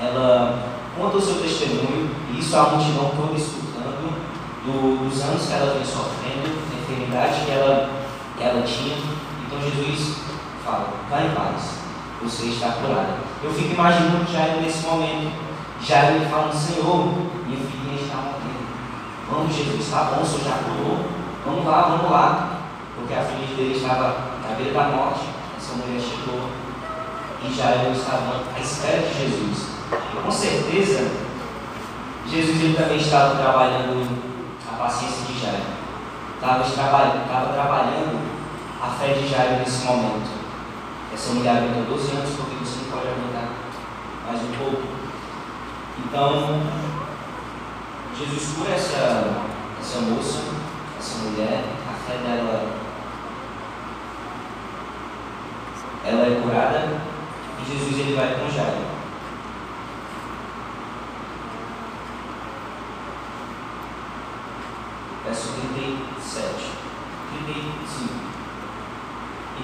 ela 0.00 0.62
conta 0.96 1.16
o 1.16 1.20
seu 1.20 1.40
testemunho, 1.40 2.10
e 2.30 2.38
isso 2.38 2.56
a 2.56 2.62
multidão 2.62 3.10
toda 3.16 3.36
escutando 3.36 3.67
do, 4.68 5.08
dos 5.08 5.22
anos 5.22 5.46
que 5.46 5.52
ela 5.54 5.74
vem 5.74 5.84
sofrendo, 5.84 6.44
da 6.44 6.78
enfermidade 6.78 7.44
que 7.44 7.50
ela, 7.50 7.90
que 8.36 8.44
ela 8.44 8.62
tinha. 8.62 8.96
Então 9.46 9.60
Jesus 9.60 10.18
fala, 10.64 10.88
vai 11.10 11.26
em 11.26 11.34
paz, 11.34 11.78
você 12.22 12.46
está 12.46 12.72
curada. 12.72 13.16
Eu 13.42 13.52
fico 13.52 13.74
imaginando 13.74 14.30
Jairo 14.30 14.60
nesse 14.60 14.84
momento, 14.86 15.32
Jairo 15.80 16.20
falando, 16.28 16.52
Senhor, 16.52 17.14
minha 17.46 17.58
filhinha 17.58 18.02
está 18.02 18.16
morrendo. 18.16 18.68
Vamos 19.30 19.54
Jesus, 19.54 19.80
está 19.80 20.04
bom, 20.04 20.22
o 20.22 20.44
já 20.44 20.58
curou, 20.58 21.04
vamos 21.44 21.64
lá, 21.64 21.82
vamos 21.82 22.10
lá. 22.10 22.58
Porque 22.94 23.14
a 23.14 23.22
filha 23.22 23.56
dele 23.56 23.76
estava 23.76 24.38
na 24.46 24.54
beira 24.56 24.72
da 24.72 24.88
morte, 24.88 25.20
essa 25.56 25.74
mulher 25.74 26.00
chegou 26.00 26.48
e 27.44 27.54
Jairo 27.54 27.92
estava 27.92 28.42
à 28.54 28.60
espera 28.60 29.02
de 29.02 29.20
Jesus. 29.20 29.68
Com 30.24 30.30
certeza, 30.30 31.10
Jesus 32.26 32.60
ele 32.60 32.76
também 32.76 32.98
estava 32.98 33.36
trabalhando 33.36 34.27
paciência 34.78 35.26
de 35.26 35.40
Jairo. 35.40 35.62
Estava, 36.34 36.64
estava 36.64 37.52
trabalhando 37.52 38.20
a 38.80 38.86
fé 38.90 39.14
de 39.14 39.28
Jairo 39.28 39.58
nesse 39.58 39.84
momento. 39.84 40.38
Essa 41.12 41.34
mulher 41.34 41.56
aguentou 41.56 41.96
12 41.96 42.16
anos 42.16 42.30
porque 42.36 42.64
você 42.64 42.84
não 42.84 42.92
pode 42.92 43.08
aguentar 43.08 43.48
mais 44.26 44.40
um 44.42 44.52
pouco. 44.52 44.82
Então, 45.98 46.62
Jesus 48.16 48.56
cura 48.56 48.70
essa, 48.70 49.44
essa 49.80 50.00
moça, 50.00 50.44
essa 50.98 51.18
mulher, 51.24 51.64
a 51.88 51.92
fé 51.92 52.18
dela 52.18 52.78
ela 56.04 56.26
é 56.26 56.40
curada 56.40 56.88
e 57.60 57.70
Jesus 57.70 57.98
ele 57.98 58.16
vai 58.16 58.34
com 58.34 58.50
Jairo. 58.50 58.97
Verso 65.28 65.52
37, 65.52 66.70
35. 67.44 68.28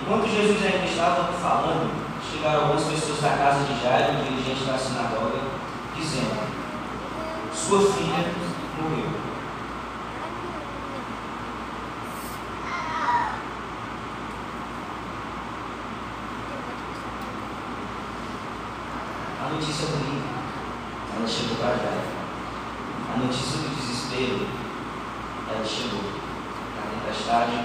Enquanto 0.02 0.28
Jesus 0.28 0.62
ainda 0.62 0.84
estava 0.84 1.32
falando, 1.32 1.90
chegaram 2.30 2.62
algumas 2.62 2.84
pessoas 2.84 3.20
da 3.20 3.30
casa 3.30 3.64
de 3.64 3.80
Jairo, 3.80 4.24
dirigente 4.24 4.64
da 4.64 4.76
sinagoga, 4.76 5.38
dizendo: 5.96 6.46
Sua 7.54 7.80
filha 7.92 8.34
morreu. 8.78 9.10
A 19.40 19.48
notícia 19.48 19.86
ruim, 19.86 20.22
ela 21.16 21.28
chegou 21.28 21.56
para 21.56 21.76
Jairo. 21.76 22.14
A 23.14 23.18
notícia 23.18 23.58
do 23.58 23.76
desespero, 23.76 24.48
ela 25.48 25.64
chegou. 25.64 26.02
Na 26.74 27.06
tempestade, 27.06 27.64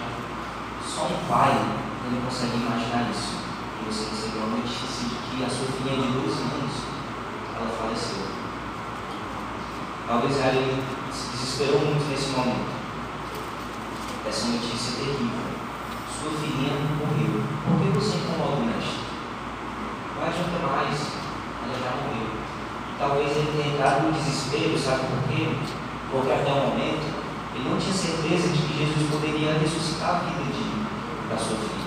só 0.85 1.05
um 1.05 1.27
pai 1.27 1.79
não 2.11 2.21
consegue 2.21 2.57
imaginar 2.57 3.09
isso. 3.11 3.37
E 3.81 3.85
você 3.85 4.09
recebeu 4.09 4.43
a 4.43 4.57
notícia 4.57 5.05
de 5.05 5.15
que 5.15 5.43
a 5.43 5.49
sua 5.49 5.67
filha 5.77 5.95
de 5.95 6.11
12 6.11 6.41
anos, 6.41 6.75
ela 7.55 7.69
faleceu. 7.69 8.25
Talvez 10.07 10.35
ele 10.37 10.83
se 11.13 11.29
desesperou 11.29 11.85
muito 11.85 12.09
nesse 12.09 12.29
momento. 12.31 12.73
Essa 14.27 14.47
notícia 14.47 14.89
é 14.89 15.05
terrível. 15.05 15.49
Sua 16.09 16.31
filhinha 16.31 16.73
morreu. 16.97 17.43
Por 17.65 17.77
que 17.77 17.87
você 17.93 18.17
incomoda 18.17 18.57
o 18.57 18.65
mestre? 18.65 19.05
Não 20.17 20.25
adianta 20.25 20.59
mais. 20.65 20.97
Ela 21.61 21.77
já 21.77 21.91
morreu. 21.93 22.29
Talvez 22.97 23.37
ele 23.37 23.53
tenha 23.53 23.75
entrado 23.75 24.07
no 24.07 24.11
desespero, 24.11 24.77
sabe 24.77 25.05
por 25.07 25.29
quê? 25.29 25.55
Porque 26.11 26.31
até 26.31 26.51
o 26.51 26.73
momento 26.73 27.05
ele 27.55 27.69
não 27.69 27.77
tinha 27.77 27.93
certeza 27.93 28.49
de 28.49 28.61
que 28.61 28.77
Jesus 28.77 29.09
poderia 29.11 29.53
ressuscitar 29.53 30.09
a 30.09 30.19
vida 30.19 30.43
de, 30.51 31.29
da 31.29 31.37
sua 31.37 31.55
filha 31.55 31.79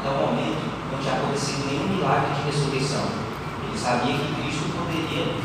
até 0.00 0.08
o 0.08 0.32
momento 0.32 0.64
não 0.90 0.98
tinha 0.98 1.14
acontecido 1.14 1.68
nenhum 1.68 1.88
milagre 1.88 2.32
de 2.34 2.50
ressurreição. 2.50 3.04
Ele 3.62 3.78
sabia 3.78 4.14
que 4.16 4.34
Cristo 4.34 4.72
poderia 4.72 5.36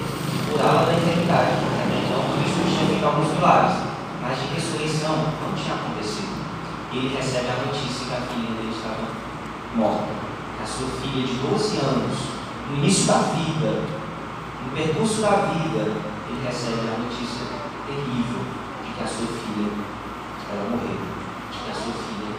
curá-la 0.50 0.86
da 0.86 0.94
enfermidade. 0.94 1.60
Então 1.60 2.24
Cristo 2.40 2.64
tinha 2.64 2.88
feito 2.88 3.06
alguns 3.06 3.34
milagres, 3.36 3.76
mas 4.22 4.40
de 4.40 4.48
ressurreição 4.56 5.16
não 5.44 5.52
tinha 5.54 5.76
acontecido. 5.76 6.34
E 6.92 6.98
ele 6.98 7.18
recebe 7.18 7.50
a 7.52 7.66
notícia 7.68 8.08
que 8.08 8.14
a 8.16 8.22
filha 8.24 8.54
dele 8.56 8.72
estava 8.72 9.04
morta. 9.76 10.14
A 10.62 10.66
sua 10.66 10.88
filha 11.02 11.28
de 11.28 11.34
12 11.36 11.78
anos, 11.78 12.18
no 12.70 12.78
início 12.78 13.08
da 13.08 13.20
vida, 13.36 13.84
no 14.64 14.72
percurso 14.74 15.22
da 15.22 15.52
vida, 15.52 15.92
ele 16.30 16.46
recebe 16.46 16.88
a 16.88 17.00
notícia 17.00 17.46
terrível 17.86 18.42
de 18.84 18.94
que 18.94 19.04
a 19.04 19.08
sua 19.08 19.28
filha 19.28 19.70
ela 20.50 20.70
morreu, 20.70 20.98
de 21.52 21.58
que 21.60 21.72
a 21.72 21.74
sua 21.74 21.94
filha 21.94 22.34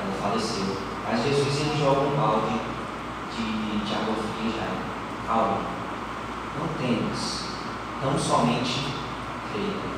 ela 0.00 0.14
faleceu. 0.20 0.76
Mas 1.08 1.24
Jesus 1.24 1.60
ele 1.60 1.80
joga 1.80 2.00
um 2.00 2.16
balde 2.16 2.60
de, 3.34 3.84
de 3.84 3.94
água 3.94 4.14
fria 4.14 4.52
já. 4.52 5.26
Calma. 5.26 5.58
Não 6.58 6.68
temas. 6.78 7.44
Não 8.02 8.18
somente 8.18 8.86
creia. 9.52 9.92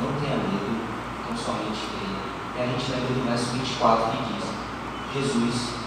Não 0.00 0.12
tenha 0.20 0.36
medo. 0.36 0.86
Não 1.28 1.36
somente 1.36 1.80
creia. 1.90 2.18
E 2.56 2.60
a 2.60 2.66
gente 2.66 2.90
lembra 2.90 3.14
do 3.14 3.26
verso 3.26 3.52
24 3.52 4.10
que 4.10 4.32
diz: 4.32 4.44
Jesus 5.14 5.77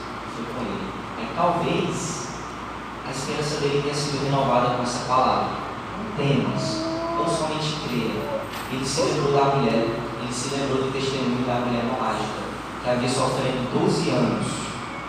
foi 0.42 0.54
com 0.54 0.62
ele. 0.62 0.88
E 1.20 1.36
talvez 1.36 2.28
a 3.08 3.12
esperança 3.12 3.60
dele 3.60 3.82
tenha 3.82 3.94
sido 3.94 4.24
renovada 4.24 4.76
com 4.76 4.84
essa 4.84 5.06
palavra. 5.06 5.50
Não 5.98 6.16
temas. 6.18 6.82
Não 7.18 7.28
somente 7.28 7.78
creia. 7.88 8.42
Ele 8.72 8.86
se 8.86 9.02
lembrou 9.02 9.34
da 9.34 9.56
mulher. 9.56 9.88
Ele 10.22 10.34
se 10.34 10.56
lembrou 10.56 10.84
do 10.84 10.94
testemunho 10.94 11.46
da 11.46 11.56
mulher 11.66 11.84
mágica 12.00 12.42
que 12.84 12.90
havia 12.90 13.10
sofrendo 13.10 13.70
12 13.78 14.10
anos, 14.10 14.48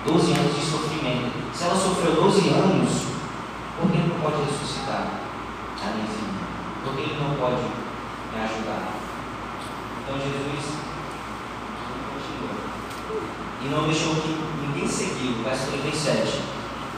12 0.05 0.33
anos 0.33 0.55
de 0.55 0.61
sofrimento. 0.61 1.33
Se 1.55 1.65
ela 1.65 1.75
sofreu 1.75 2.15
12 2.15 2.49
anos, 2.51 2.91
por 3.79 3.91
que 3.91 3.99
não 3.99 4.21
pode 4.21 4.43
ressuscitar 4.45 5.07
a 5.81 5.91
minha 5.95 6.07
filha? 6.07 6.33
Por 6.85 6.95
que 6.95 7.01
ele 7.01 7.19
não 7.19 7.35
pode 7.37 7.63
me 7.63 8.45
ajudar? 8.45 8.93
Então 10.03 10.17
Jesus 10.19 10.77
continuou. 12.13 12.57
E 13.63 13.69
não 13.69 13.85
deixou 13.85 14.17
que 14.17 14.62
ninguém 14.83 14.89
seguiu. 14.89 15.43
Verso 15.45 15.71
37. 15.71 16.43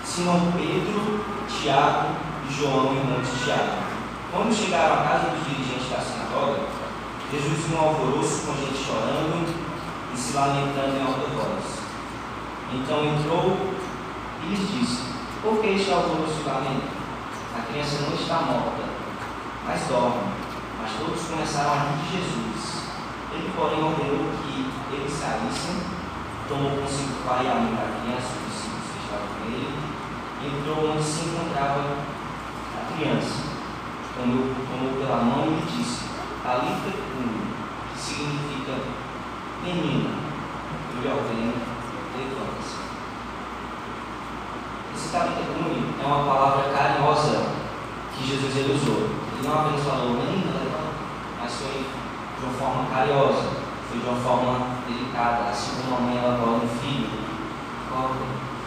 Simão 0.04 0.52
Pedro, 0.52 1.24
Tiago 1.48 2.08
e 2.48 2.52
João, 2.52 2.94
irmão 2.94 3.20
de 3.20 3.44
Tiago. 3.44 3.84
Quando 4.32 4.54
chegaram 4.54 4.94
à 4.94 5.04
casa 5.04 5.30
dos 5.30 5.46
dirigentes 5.46 5.90
da 5.90 6.00
sinagoga, 6.00 6.60
Jesus 7.30 7.66
viu 7.66 7.78
um 7.78 7.80
alvoroço 7.80 8.46
com 8.46 8.54
gente 8.54 8.84
chorando 8.84 9.54
e 10.12 10.16
se 10.16 10.34
lamentando 10.34 10.96
em 10.96 11.02
alta 11.02 11.26
voz. 11.30 11.64
Então 12.72 13.04
entrou 13.04 13.56
e 14.42 14.48
lhes 14.48 14.68
disse: 14.70 15.02
Por 15.42 15.60
que 15.60 15.68
este 15.68 15.90
alvoroço 15.90 16.42
lamento? 16.44 17.04
A 17.56 17.62
criança 17.62 18.02
não 18.02 18.14
está 18.14 18.40
morta, 18.40 18.82
mas 19.64 19.80
dorme. 19.88 20.34
Mas 20.80 20.90
todos 20.98 21.22
começaram 21.28 21.70
a 21.70 21.76
rir 21.76 22.02
de 22.02 22.16
Jesus. 22.16 22.84
Ele, 23.32 23.50
porém, 23.56 23.82
ordenou 23.82 24.30
que 24.42 24.70
eles 24.92 25.12
saíssem, 25.12 25.93
tomou 26.48 26.70
consigo 26.76 27.20
o 27.20 27.28
pai 27.28 27.44
e 27.44 27.48
a 27.48 27.54
mãe 27.54 27.74
da 27.74 27.88
criança, 28.00 28.36
os 28.36 28.52
discípulos 28.52 28.88
que 28.92 29.00
estavam 29.04 29.28
com 29.32 29.44
ele, 29.48 29.72
entrou 30.44 30.92
onde 30.92 31.02
se 31.02 31.24
encontrava 31.26 31.80
a 32.74 32.92
criança. 32.92 33.54
Tomou, 34.14 34.54
tomou 34.68 35.00
pela 35.00 35.24
mão 35.24 35.58
e 35.58 35.62
disse: 35.72 36.04
Talita 36.42 36.90
que 36.90 37.98
significa 37.98 38.72
menina, 39.64 40.10
lhe 41.00 41.08
ordeno, 41.08 41.54
levanta-se. 42.16 42.76
Esse 44.94 45.08
capitecune 45.10 45.94
é 46.00 46.06
uma 46.06 46.24
palavra 46.24 46.72
carinhosa 46.72 47.46
que 48.14 48.26
Jesus 48.26 48.56
ele 48.56 48.74
usou. 48.74 49.10
Ele 49.32 49.48
não 49.48 49.60
apenas 49.60 49.84
falou, 49.84 50.10
menina, 50.10 50.52
levanta, 50.52 50.94
mas 51.40 51.52
foi 51.54 51.86
de 52.38 52.44
uma 52.44 52.52
forma 52.52 52.90
carinhosa, 52.90 53.48
foi 53.88 53.98
de 53.98 54.06
uma 54.06 54.20
forma 54.20 54.73
delicada, 54.86 55.50
assim 55.50 55.72
como 55.82 55.96
a 55.96 56.00
mãe 56.00 56.18
ela 56.18 56.38
coloca 56.38 56.66
um 56.66 56.68
filho, 56.80 57.08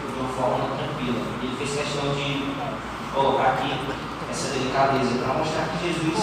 foi 0.00 0.12
de 0.12 0.20
uma 0.20 0.28
forma 0.28 0.76
tranquila. 0.76 1.20
Ele 1.42 1.56
fez 1.56 1.70
questão 1.70 2.14
de 2.14 2.54
colocar 3.14 3.54
aqui 3.54 3.72
essa 4.30 4.52
delicadeza 4.52 5.18
para 5.18 5.34
mostrar 5.34 5.68
que 5.68 5.88
Jesus 5.88 6.18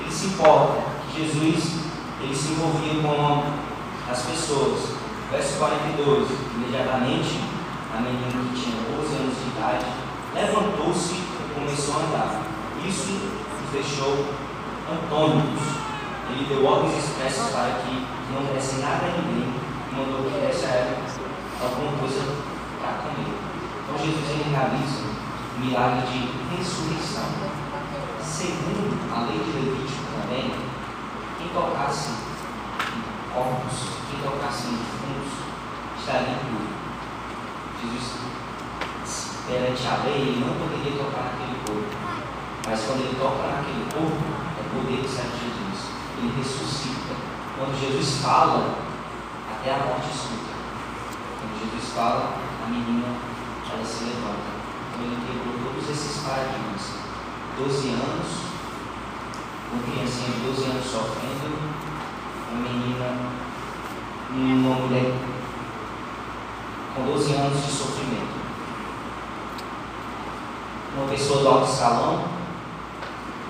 ele 0.00 0.10
se 0.10 0.26
importa, 0.26 0.82
que 1.10 1.22
Jesus 1.22 1.84
ele 2.20 2.34
se 2.34 2.52
envolvia 2.52 3.02
com 3.02 3.42
as 4.10 4.22
pessoas. 4.22 4.94
Verso 5.30 5.58
42, 5.58 6.28
imediatamente 6.54 7.40
a 7.92 8.00
menina 8.00 8.50
que 8.50 8.60
tinha 8.60 8.76
12 8.96 9.14
anos 9.16 9.34
de 9.36 9.50
idade 9.56 9.86
levantou-se 10.34 11.14
e 11.14 11.54
começou 11.54 11.94
a 11.94 11.98
andar. 12.04 12.42
Isso 12.86 13.20
deixou 13.72 14.26
antônicos. 14.90 15.83
Ele 16.30 16.46
deu 16.48 16.64
ordens 16.64 16.96
expressas 16.96 17.50
para 17.50 17.82
que 17.82 18.06
não 18.32 18.52
desse 18.52 18.76
nada 18.80 19.06
a 19.06 19.16
ninguém 19.16 19.52
e 19.52 19.94
mandou 19.94 20.24
que 20.24 20.46
desse 20.46 20.66
a 20.66 20.68
ela 20.68 20.96
alguma 21.62 21.98
coisa 21.98 22.20
para 22.80 23.02
comer. 23.02 23.32
Então 23.84 23.98
Jesus 23.98 24.30
ele 24.30 24.50
realiza 24.50 25.04
o 25.56 25.60
milagre 25.60 26.02
de 26.08 26.56
ressurreição. 26.56 27.28
Segundo 28.22 28.98
a 29.14 29.20
lei 29.28 29.38
de 29.38 29.52
Levítico 29.52 30.04
também, 30.20 30.50
quem 31.38 31.48
tocasse 31.48 32.10
corpos, 33.32 33.76
quem 34.10 34.20
tocasse 34.20 34.68
em 34.68 34.76
defuntos, 34.78 35.32
estaria 35.98 36.34
impuro. 36.34 36.74
Jesus, 37.82 38.24
perante 39.46 39.86
a 39.86 40.04
lei, 40.04 40.20
ele 40.22 40.44
não 40.44 40.54
poderia 40.54 40.98
tocar 40.98 41.34
naquele 41.34 41.58
corpo. 41.66 41.94
Mas 42.66 42.80
quando 42.80 43.00
ele 43.00 43.16
toca 43.20 43.46
naquele 43.46 43.84
corpo, 43.92 44.24
é 44.58 44.62
poder 44.74 45.02
de 45.02 45.08
Senhor 45.08 45.30
Jesus. 45.30 45.63
Ele 46.24 46.38
ressuscita. 46.38 47.12
Quando 47.58 47.78
Jesus 47.78 48.22
fala, 48.22 48.78
até 49.52 49.74
a 49.74 49.84
morte 49.84 50.08
escuta. 50.08 50.56
Quando 51.38 51.60
Jesus 51.60 51.92
fala, 51.92 52.38
a 52.64 52.66
menina, 52.66 53.08
ela 53.70 53.84
se 53.84 54.04
levanta. 54.04 54.56
Então 54.88 55.04
ele 55.04 55.20
quebrou 55.20 55.70
todos 55.70 55.90
esses 55.90 56.22
paradigmas. 56.22 57.04
Doze 57.58 57.88
anos, 57.88 58.30
uma 59.70 59.82
criancinha 59.82 60.30
de 60.30 60.46
12 60.46 60.64
anos 60.64 60.86
sofrendo, 60.86 61.58
uma 62.50 62.62
menina, 62.62 63.18
uma 64.30 64.76
mulher 64.76 65.12
com 66.96 67.02
12 67.04 67.34
anos 67.34 67.66
de 67.66 67.70
sofrimento. 67.70 68.34
Uma 70.96 71.06
pessoa 71.08 71.40
do 71.42 71.48
alto 71.48 71.70
escalão, 71.70 72.33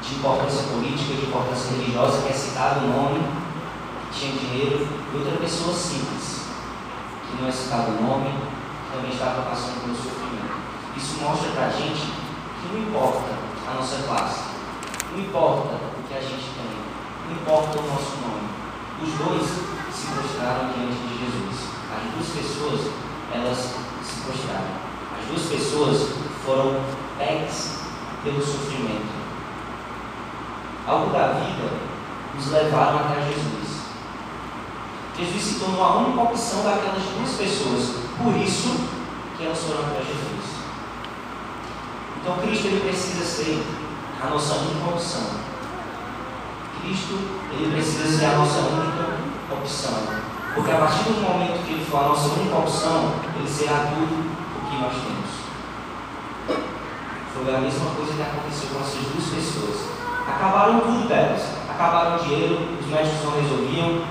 de 0.08 0.16
importância 0.16 0.64
política, 0.64 1.14
de 1.14 1.26
importância 1.26 1.70
religiosa, 1.76 2.22
que 2.22 2.28
é 2.28 2.32
citado 2.32 2.84
o 2.84 2.88
nome, 2.88 3.20
que 4.12 4.20
tinha 4.20 4.32
dinheiro, 4.32 4.86
e 5.12 5.16
outra 5.16 5.36
pessoa 5.38 5.72
simples, 5.72 6.42
que 7.26 7.40
não 7.40 7.48
é 7.48 7.52
citado 7.52 7.92
o 7.92 8.02
nome, 8.02 8.28
que 8.30 8.96
também 8.96 9.12
estava 9.12 9.42
passando 9.42 9.80
pelo 9.80 9.96
sofrimento. 9.96 10.54
Isso 10.96 11.20
mostra 11.22 11.50
para 11.52 11.66
a 11.66 11.70
gente 11.70 12.04
que 12.04 12.68
não 12.72 12.82
importa 12.82 13.32
a 13.66 13.74
nossa 13.74 14.02
classe, 14.02 14.40
não 15.10 15.20
importa 15.20 15.74
o 15.74 16.02
que 16.06 16.14
a 16.14 16.20
gente 16.20 16.52
tem, 16.52 16.70
não 17.28 17.36
importa 17.36 17.78
o 17.78 17.82
nosso 17.88 18.16
nome. 18.20 18.44
Os 19.02 19.12
dois 19.14 19.42
se 19.92 20.06
prostraram 20.12 20.72
diante 20.72 21.00
de 21.00 21.18
Jesus. 21.18 21.68
As 21.90 22.12
duas 22.12 22.28
pessoas, 22.28 22.92
elas 23.32 23.58
se 24.04 24.20
prostraram. 24.20 24.84
As 25.18 25.26
duas 25.26 25.42
pessoas 25.48 26.10
foram 26.44 26.80
pegas 27.18 27.80
pelo 28.22 28.40
sofrimento 28.40 29.23
algo 30.86 31.12
da 31.12 31.28
vida, 31.28 31.70
nos 32.34 32.50
levaram 32.50 33.00
até 33.00 33.22
Jesus. 33.22 33.84
Jesus 35.16 35.42
se 35.42 35.60
tornou 35.60 35.84
a 35.84 35.96
única 35.98 36.22
opção 36.22 36.64
daquelas 36.64 37.02
duas 37.02 37.30
pessoas. 37.36 38.04
Por 38.22 38.36
isso 38.36 38.76
que 39.36 39.44
elas 39.44 39.58
foram 39.58 39.80
até 39.80 39.98
Jesus. 39.98 40.54
Então 42.20 42.36
Cristo 42.38 42.66
ele 42.66 42.80
precisa 42.80 43.24
ser 43.24 43.64
a 44.20 44.26
nossa 44.28 44.54
única 44.54 44.90
opção. 44.90 45.22
Cristo 46.80 47.18
ele 47.52 47.72
precisa 47.72 48.18
ser 48.18 48.24
a 48.26 48.38
nossa 48.38 48.58
única 48.58 49.18
opção. 49.52 50.24
Porque 50.54 50.70
a 50.70 50.78
partir 50.78 51.04
do 51.04 51.20
momento 51.20 51.64
que 51.64 51.72
ele 51.72 51.84
for 51.84 51.98
a 51.98 52.08
nossa 52.08 52.28
única 52.28 52.56
opção, 52.56 53.14
ele 53.36 53.48
será 53.48 53.90
tudo 53.94 54.14
o 54.14 54.70
que 54.70 54.76
nós 54.76 54.92
temos. 54.92 55.44
Foi 57.34 57.54
a 57.54 57.58
mesma 57.58 57.90
coisa 57.90 58.12
que 58.14 58.22
aconteceu 58.22 58.68
com 58.70 58.80
essas 58.80 59.02
duas 59.02 59.24
pessoas. 59.34 59.93
Acabaram 60.26 60.80
tudo 60.80 61.08
delas. 61.08 61.42
Acabaram 61.68 62.16
o 62.16 62.18
dinheiro, 62.20 62.58
os 62.80 62.86
médicos 62.86 63.24
não 63.24 63.32
resolviam, 63.32 64.04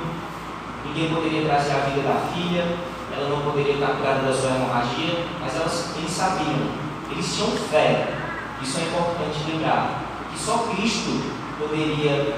ninguém 0.85 1.13
poderia 1.13 1.45
trazer 1.45 1.71
a 1.71 1.89
vida 1.89 2.01
da 2.01 2.19
filha, 2.33 2.77
ela 3.15 3.29
não 3.29 3.41
poderia 3.41 3.75
estar 3.75 3.93
curada 3.95 4.21
da 4.21 4.33
sua 4.33 4.51
hemorragia, 4.51 5.25
mas 5.39 5.55
elas, 5.55 5.93
eles 5.97 6.11
sabiam, 6.11 6.69
eles 7.09 7.35
tinham 7.35 7.51
fé. 7.51 8.13
Isso 8.61 8.79
é 8.79 8.83
importante 8.83 9.49
lembrar. 9.49 10.01
Que 10.31 10.39
só 10.39 10.67
Cristo 10.75 11.23
poderia 11.57 12.35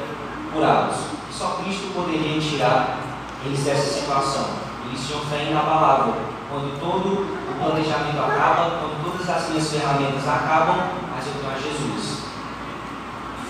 curá-los. 0.54 0.98
Só 1.32 1.60
Cristo 1.64 1.94
poderia 1.94 2.40
tirar 2.40 2.98
eles 3.46 3.64
dessa 3.64 4.00
situação. 4.00 4.46
Eles 4.88 5.08
tinham 5.08 5.22
fé 5.22 5.48
inabalável. 5.50 6.14
Quando 6.50 6.80
todo 6.80 7.24
o 7.24 7.56
planejamento 7.60 8.20
acaba, 8.20 8.80
quando 8.80 9.04
todas 9.04 9.30
as 9.30 9.50
minhas 9.50 9.72
ferramentas 9.72 10.28
acabam, 10.28 10.78
mas 11.14 11.26
eu 11.28 11.34
tenho 11.34 11.52
a 11.52 11.60
Jesus 11.60 12.25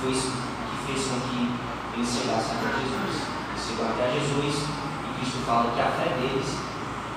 foi 0.05 0.13
isso 0.13 0.29
que 0.29 0.93
fez 0.93 1.07
com 1.09 1.19
que 1.25 1.49
eles 1.97 2.05
chegassem 2.05 2.61
até 2.61 2.77
Jesus. 2.77 3.25
Eles 3.25 3.65
chegaram 3.65 3.97
até 3.97 4.05
Jesus 4.13 4.69
e 4.69 5.09
Cristo 5.17 5.41
fala 5.47 5.73
que 5.73 5.81
a 5.81 5.89
fé 5.97 6.13
deles 6.21 6.45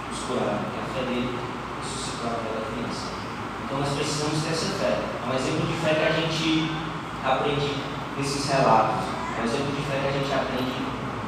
os 0.08 0.18
curará, 0.24 0.56
que 0.72 0.80
a 0.80 0.88
fé 0.88 1.04
dele 1.04 1.36
ressuscitou 1.84 2.32
aquela 2.32 2.64
criança. 2.64 3.12
Então 3.60 3.80
nós 3.80 3.92
precisamos 3.92 4.40
ter 4.40 4.56
essa 4.56 4.72
fé. 4.80 5.04
É 5.04 5.28
um 5.28 5.36
exemplo 5.36 5.66
de 5.68 5.76
fé 5.84 6.00
que 6.00 6.06
a 6.08 6.16
gente 6.16 6.72
aprende 7.20 7.76
nesses 8.16 8.48
relatos. 8.48 9.04
É 9.36 9.40
um 9.42 9.44
exemplo 9.44 9.72
de 9.76 9.82
fé 9.84 9.96
que 10.00 10.08
a 10.08 10.12
gente 10.16 10.32
aprende 10.32 10.80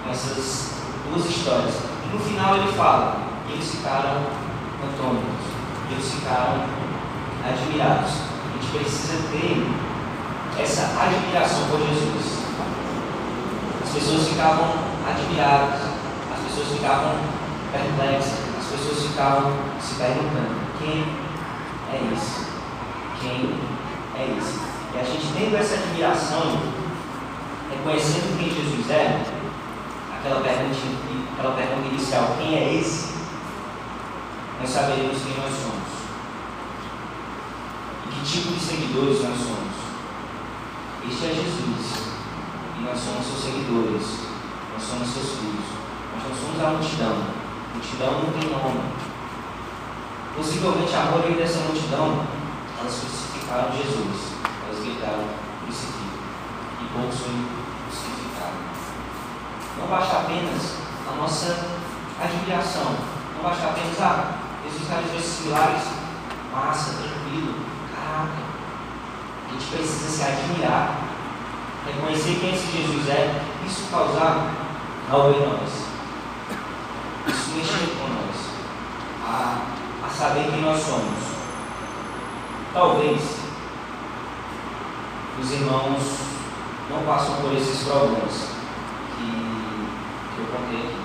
nessas 0.09 0.81
duas 1.05 1.29
histórias. 1.29 1.77
E 1.77 2.17
no 2.17 2.21
final 2.25 2.57
ele 2.57 2.73
fala, 2.73 3.21
eles 3.53 3.69
ficaram 3.69 4.17
antônicos, 4.81 5.45
eles 5.93 6.09
ficaram 6.09 6.65
admirados. 7.45 8.13
A 8.49 8.57
gente 8.57 8.73
precisa 8.73 9.29
ter 9.29 9.90
essa 10.61 10.83
admiração 11.01 11.69
por 11.71 11.79
Jesus. 11.81 12.41
As 13.83 13.91
pessoas 13.91 14.29
ficavam 14.29 14.75
admiradas, 15.09 15.81
as 16.33 16.41
pessoas 16.47 16.69
ficavam 16.77 17.15
perplexas, 17.73 18.39
as 18.59 18.67
pessoas 18.67 19.07
ficavam 19.09 19.53
se 19.81 19.95
perguntando: 19.95 20.61
quem 20.79 21.05
é 21.93 22.13
esse? 22.13 22.47
Quem 23.21 23.55
é 24.17 24.37
esse? 24.39 24.61
E 24.95 24.99
a 24.99 25.03
gente 25.03 25.33
tendo 25.35 25.57
essa 25.57 25.75
admiração, 25.75 26.61
reconhecendo 27.71 28.39
quem 28.39 28.51
Jesus 28.51 28.91
é, 28.91 29.25
aquela 30.19 30.41
pergunta, 30.41 30.77
aquela 31.33 31.55
pergunta 31.55 31.89
inicial: 31.89 32.37
quem 32.39 32.55
é 32.55 32.75
esse? 32.75 33.15
Nós 34.61 34.69
saberemos 34.69 35.23
quem 35.23 35.37
nós 35.39 35.55
somos. 35.55 35.91
E 38.07 38.15
que 38.15 38.31
tipo 38.31 38.53
de 38.53 38.61
seguidores 38.61 39.23
nós 39.23 39.39
somos. 39.39 39.70
Este 41.09 41.27
é 41.27 41.35
Jesus. 41.35 42.13
E 42.79 42.83
nós 42.83 42.99
somos 42.99 43.27
seus 43.27 43.45
seguidores. 43.45 44.07
Nós 44.73 44.83
somos 44.83 45.09
seus 45.09 45.39
filhos. 45.39 45.69
Nós 46.13 46.29
não 46.29 46.37
somos 46.37 46.61
a 46.61 46.71
multidão. 46.77 47.17
A 47.17 47.75
multidão 47.75 48.13
não 48.13 48.33
tem 48.33 48.51
nome. 48.51 48.81
Possivelmente 50.37 50.95
a 50.95 51.05
maioria 51.05 51.37
dessa 51.37 51.61
multidão, 51.61 52.25
elas 52.79 52.99
crucificaram 53.01 53.73
Jesus. 53.73 54.33
Elas 54.67 54.85
gritaram, 54.85 55.25
crucifica. 55.65 56.21
E 56.81 56.85
poucos 56.93 57.19
foram 57.21 57.45
crucificados. 57.85 58.81
Não 59.79 59.87
basta 59.87 60.17
apenas 60.19 60.77
a 61.09 61.17
nossa 61.17 61.67
admiração. 62.21 62.95
Não 63.37 63.43
basta 63.43 63.69
apenas, 63.69 64.01
ah, 64.01 64.39
Jesus 64.65 64.89
realizou 64.89 65.19
esses 65.19 65.47
milagres. 65.47 65.83
Massa, 66.53 66.95
tranquilo. 67.03 67.55
Caraca, 67.95 68.50
a 69.51 69.53
gente 69.53 69.77
precisa 69.77 70.09
se 70.09 70.23
admirar, 70.23 70.97
reconhecer 71.85 72.39
quem 72.41 72.55
esse 72.55 72.71
Jesus 72.71 73.09
é, 73.09 73.43
isso 73.67 73.89
causar 73.91 74.55
algo 75.11 75.35
em 75.35 75.49
nós. 75.49 75.71
Isso 77.27 77.51
mexer 77.57 77.97
com 77.99 78.09
nós, 78.09 79.27
a, 79.27 80.07
a 80.07 80.09
saber 80.09 80.51
quem 80.51 80.63
nós 80.63 80.81
somos. 80.81 81.19
Talvez 82.73 83.41
os 85.41 85.53
irmãos 85.53 86.21
não 86.89 87.03
passam 87.03 87.37
por 87.37 87.53
esses 87.53 87.83
problemas 87.83 88.51
que, 89.17 89.31
que 90.35 90.39
eu 90.39 90.47
contei 90.47 90.79
aqui. 90.79 90.97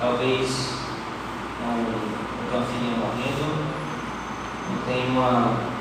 Talvez 0.00 0.74
não, 1.60 1.76
não 1.76 2.48
tenha 2.48 2.56
uma 2.56 2.66
filhinha 2.66 2.96
morrendo, 2.96 3.72
não 4.70 4.82
tenha 4.86 5.06
uma 5.10 5.71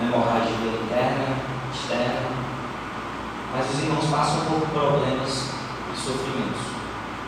uma 0.00 0.08
hemorragia 0.08 0.82
interna, 0.82 1.36
externa, 1.74 2.38
os 3.58 3.82
irmãos 3.82 4.04
passam 4.10 4.44
por 4.46 4.68
problemas 4.68 5.50
e 5.92 5.98
sofrimentos. 5.98 6.62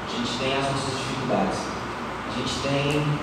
A 0.06 0.16
gente 0.16 0.38
tem 0.38 0.52
as 0.56 0.64
nossas 0.64 0.98
dificuldades. 0.98 1.58
A 2.28 2.38
gente 2.38 2.54
tem 2.62 3.18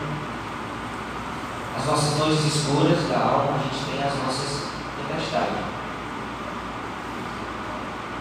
as 1.77 1.86
nossas 1.86 2.17
noites 2.17 2.45
escuras 2.45 3.07
da 3.07 3.19
alma, 3.19 3.55
a 3.55 3.63
gente 3.63 3.86
tem 3.86 4.03
as 4.03 4.15
nossas 4.17 4.63
tempestades. 4.97 5.65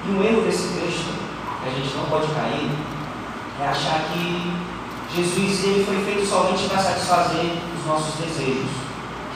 E 0.04 0.10
um 0.10 0.22
erro 0.22 0.42
desse 0.42 0.68
texto, 0.68 1.14
que 1.62 1.68
a 1.68 1.72
gente 1.72 1.96
não 1.96 2.04
pode 2.04 2.28
cair, 2.28 2.70
é 3.60 3.66
achar 3.66 4.04
que 4.12 4.52
Jesus 5.14 5.64
ele 5.64 5.84
foi 5.84 6.04
feito 6.04 6.26
somente 6.26 6.68
para 6.68 6.78
satisfazer 6.78 7.58
os 7.76 7.86
nossos 7.86 8.14
desejos. 8.14 8.70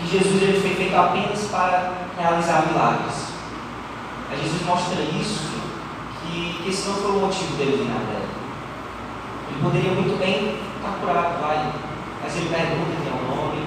Que 0.01 0.19
Jesus 0.19 0.43
ele 0.43 0.61
foi 0.61 0.75
feito 0.75 0.97
apenas 0.97 1.41
para 1.51 1.93
realizar 2.19 2.67
milagres. 2.67 3.31
Mas 4.31 4.43
Jesus 4.43 4.63
mostra 4.65 5.01
isso, 5.03 5.51
que, 6.23 6.63
que 6.63 6.71
esse 6.71 6.89
não 6.89 6.95
foi 6.95 7.11
o 7.11 7.21
motivo 7.21 7.57
dele 7.57 7.77
vir 7.77 7.89
na 7.89 8.01
terra. 8.01 8.31
Ele 9.51 9.63
poderia 9.63 9.93
muito 9.93 10.19
bem 10.19 10.57
estar 10.77 10.99
curado, 11.01 11.41
vai. 11.41 11.73
Mas 12.23 12.37
ele 12.37 12.49
pergunta 12.49 12.97
quem 13.03 13.11
é 13.11 13.17
o 13.17 13.37
nome, 13.37 13.59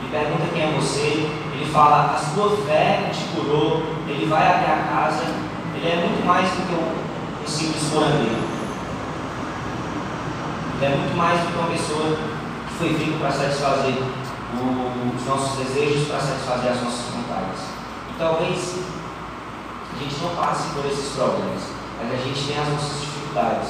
ele 0.00 0.10
pergunta 0.10 0.50
quem 0.52 0.62
é 0.62 0.72
você, 0.72 1.30
ele 1.54 1.70
fala, 1.72 2.14
a 2.14 2.18
sua 2.18 2.56
fé 2.66 3.10
te 3.12 3.24
curou, 3.34 3.82
ele 4.08 4.26
vai 4.26 4.46
até 4.46 4.72
a 4.72 4.88
casa, 4.92 5.22
ele 5.76 5.88
é 5.88 5.96
muito 5.96 6.26
mais 6.26 6.48
do 6.50 6.66
que 6.66 6.74
um, 6.74 7.44
um 7.44 7.46
simples 7.46 7.88
curandeiro. 7.90 8.54
Ele 10.76 10.84
é 10.84 10.96
muito 10.96 11.16
mais 11.16 11.40
do 11.40 11.46
que 11.46 11.58
uma 11.58 11.70
pessoa 11.70 12.16
que 12.66 12.74
foi 12.74 12.94
feita 12.94 13.18
para 13.18 13.30
satisfazer 13.30 13.94
os 14.54 15.26
nossos 15.26 15.58
desejos, 15.58 16.08
para 16.08 16.20
satisfazer 16.20 16.72
as 16.72 16.82
nossas 16.82 17.06
vontades. 17.14 17.60
E 18.10 18.18
talvez 18.18 18.78
a 19.94 19.98
gente 19.98 20.16
não 20.22 20.34
passe 20.34 20.68
por 20.74 20.86
esses 20.86 21.14
problemas, 21.14 21.62
mas 21.98 22.12
a 22.12 22.16
gente 22.16 22.46
tem 22.46 22.58
as 22.58 22.68
nossas 22.68 23.00
dificuldades. 23.00 23.68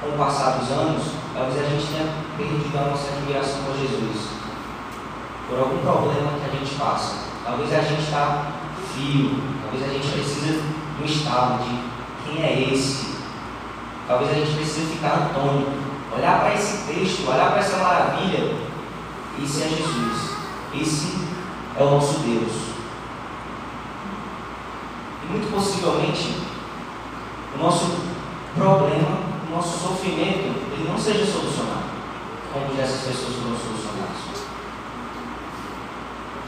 Com 0.00 0.08
o 0.10 0.18
passar 0.18 0.58
dos 0.58 0.70
anos, 0.70 1.02
talvez 1.34 1.58
a 1.58 1.68
gente 1.68 1.86
tenha 1.86 2.12
perdido 2.36 2.78
a 2.78 2.90
nossa 2.90 3.08
admiração 3.14 3.62
por 3.64 3.76
Jesus. 3.76 4.28
Por 5.48 5.58
algum 5.58 5.78
problema 5.78 6.38
que 6.38 6.50
a 6.50 6.58
gente 6.58 6.74
passa. 6.76 7.14
Talvez 7.44 7.72
a 7.72 7.80
gente 7.80 8.02
está 8.02 8.46
frio, 8.92 9.42
talvez 9.62 9.90
a 9.90 9.92
gente 9.94 10.08
precisa 10.12 10.60
de 10.62 11.02
um 11.02 11.06
estado 11.06 11.64
de 11.64 11.78
quem 12.24 12.44
é 12.44 12.72
esse. 12.72 13.16
Talvez 14.06 14.30
a 14.30 14.34
gente 14.34 14.54
precise 14.56 14.94
ficar 14.94 15.14
atônito, 15.14 15.72
olhar 16.16 16.40
para 16.40 16.54
esse 16.54 16.86
texto, 16.86 17.28
olhar 17.28 17.50
para 17.50 17.60
essa 17.60 17.76
maravilha. 17.78 18.67
Esse 19.42 19.62
é 19.62 19.68
Jesus. 19.68 20.36
Esse 20.74 21.18
é 21.76 21.82
o 21.82 21.90
nosso 21.90 22.18
Deus. 22.20 22.52
E 25.22 25.32
muito 25.32 25.52
possivelmente, 25.52 26.36
o 27.54 27.62
nosso 27.62 27.98
problema, 28.56 29.18
o 29.48 29.54
nosso 29.54 29.78
sofrimento, 29.78 30.54
ele 30.72 30.88
não 30.88 30.98
seja 30.98 31.24
solucionado, 31.24 31.88
como 32.52 32.80
essas 32.80 33.00
pessoas 33.02 33.34
foram 33.36 33.56
solucionadas. 33.56 33.88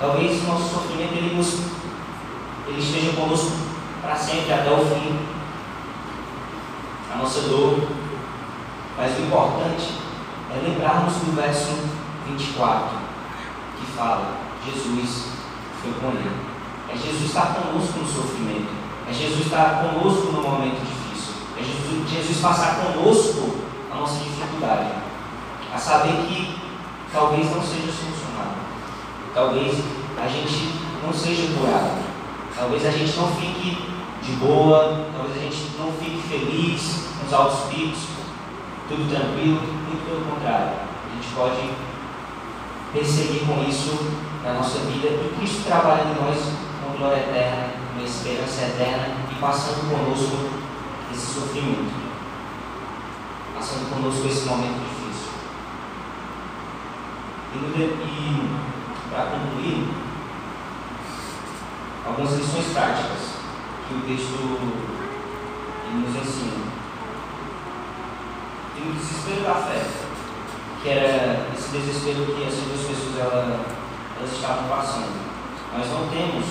Talvez 0.01 0.43
o 0.43 0.47
nosso 0.47 0.75
sofrimento 0.75 1.13
ele, 1.13 1.37
nos, 1.37 1.59
ele 2.67 2.81
esteja 2.81 3.13
conosco 3.13 3.53
para 4.01 4.17
sempre, 4.17 4.53
até 4.53 4.71
o 4.71 4.79
fim. 4.79 5.19
A 7.13 7.19
nossa 7.19 7.43
dor. 7.43 7.87
Mas 8.97 9.19
o 9.19 9.23
importante 9.23 9.95
é 10.51 10.69
lembrarmos 10.69 11.15
do 11.15 11.37
verso 11.37 11.90
24, 12.27 12.99
que 13.79 13.87
fala: 13.93 14.37
Jesus 14.65 15.27
foi 15.83 15.93
com 15.93 16.09
ele. 16.09 16.51
É 16.93 16.97
Jesus 16.97 17.27
estar 17.27 17.55
conosco 17.55 17.99
no 18.01 18.07
sofrimento. 18.07 18.69
É 19.09 19.13
Jesus 19.13 19.47
estar 19.47 19.83
conosco 19.83 20.33
no 20.33 20.43
momento 20.43 20.81
difícil. 20.81 21.35
É 21.57 21.63
Jesus, 21.63 22.11
Jesus 22.11 22.41
passar 22.41 22.77
conosco 22.77 23.57
a 23.93 23.97
nossa 23.97 24.25
dificuldade. 24.25 24.91
A 25.73 25.79
saber 25.79 26.27
que 26.27 26.59
talvez 27.13 27.51
não 27.51 27.63
seja 27.63 27.93
solucionado. 27.93 28.57
Talvez 29.33 29.79
a 30.21 30.27
gente 30.27 30.75
não 31.05 31.13
seja 31.13 31.57
curado. 31.57 32.03
Talvez 32.57 32.85
a 32.85 32.91
gente 32.91 33.17
não 33.17 33.29
fique 33.37 33.79
de 34.23 34.33
boa. 34.33 35.07
Talvez 35.17 35.37
a 35.37 35.41
gente 35.41 35.71
não 35.79 35.93
fique 35.93 36.21
feliz 36.29 37.09
nos 37.23 37.33
altos 37.33 37.73
picos. 37.73 38.01
Tudo 38.89 39.09
tranquilo. 39.09 39.61
Muito 39.61 40.05
pelo 40.07 40.25
contrário. 40.25 40.73
A 40.73 41.15
gente 41.15 41.35
pode 41.35 41.90
perseguir 42.93 43.47
com 43.47 43.63
isso 43.69 44.21
na 44.45 44.55
nossa 44.55 44.79
vida 44.81 45.09
e 45.09 45.35
Cristo 45.37 45.65
trabalhando 45.65 46.19
em 46.19 46.25
nós 46.25 46.39
com 46.83 46.97
glória 46.99 47.21
eterna, 47.21 47.75
uma 47.95 48.05
esperança 48.05 48.63
eterna 48.63 49.17
e 49.31 49.35
passando 49.37 49.91
conosco 49.91 50.61
esse 51.13 51.35
sofrimento, 51.35 51.93
passando 53.55 53.95
conosco 53.95 54.27
esse 54.27 54.47
momento 54.47 54.81
difícil. 54.81 55.31
E, 57.55 57.81
e 57.81 58.61
para 59.11 59.27
concluir, 59.27 59.89
algumas 62.07 62.33
lições 62.33 62.73
práticas 62.73 63.41
que 63.89 63.95
o 63.95 64.01
texto 64.03 64.91
nos 65.93 66.17
ensina. 66.17 66.71
E 68.77 68.89
o 68.89 68.93
desespero 68.93 69.43
da 69.43 69.55
fé, 69.57 69.85
que 70.83 70.89
era 70.89 71.47
esse 71.55 71.69
desespero 71.77 72.25
que 72.25 72.43
essas 72.43 72.65
duas 72.65 72.87
pessoas 72.89 73.19
elas, 73.21 73.67
elas 74.17 74.33
estavam 74.33 74.69
passando. 74.69 75.13
Nós 75.77 75.87
não 75.89 76.09
temos 76.09 76.47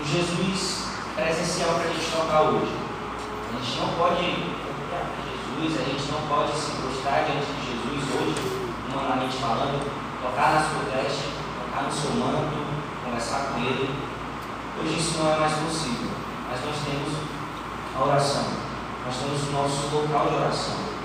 um 0.00 0.04
Jesus 0.04 0.86
presencial 1.14 1.74
para 1.74 1.84
a 1.84 1.92
gente 1.92 2.10
tocar 2.10 2.42
hoje. 2.42 2.72
A 3.52 3.62
gente 3.62 3.80
não 3.80 3.88
pode 4.00 4.56
para 4.88 5.12
Jesus, 5.28 5.80
a 5.80 5.84
gente 5.84 6.12
não 6.12 6.20
pode 6.28 6.52
se 6.56 6.72
prostrar 6.72 7.24
diante 7.24 7.46
de 7.52 7.60
Jesus 7.68 8.04
hoje, 8.16 8.68
humanamente 8.88 9.36
falando, 9.36 9.84
tocar 10.22 10.54
na 10.54 10.60
sua 10.60 10.96
veste, 10.96 11.28
tocar 11.60 11.84
no 11.84 11.92
seu 11.92 12.10
manto, 12.12 12.56
conversar 13.04 13.52
com 13.52 13.60
ele. 13.60 13.94
Hoje 14.80 14.98
isso 14.98 15.18
não 15.18 15.32
é 15.34 15.36
mais 15.36 15.52
possível, 15.52 16.10
mas 16.48 16.64
nós 16.64 16.76
temos 16.84 17.12
a 17.94 18.04
oração, 18.04 18.44
nós 19.04 19.16
temos 19.16 19.48
o 19.48 19.52
nosso 19.52 19.94
local 19.94 20.28
de 20.28 20.34
oração. 20.34 20.95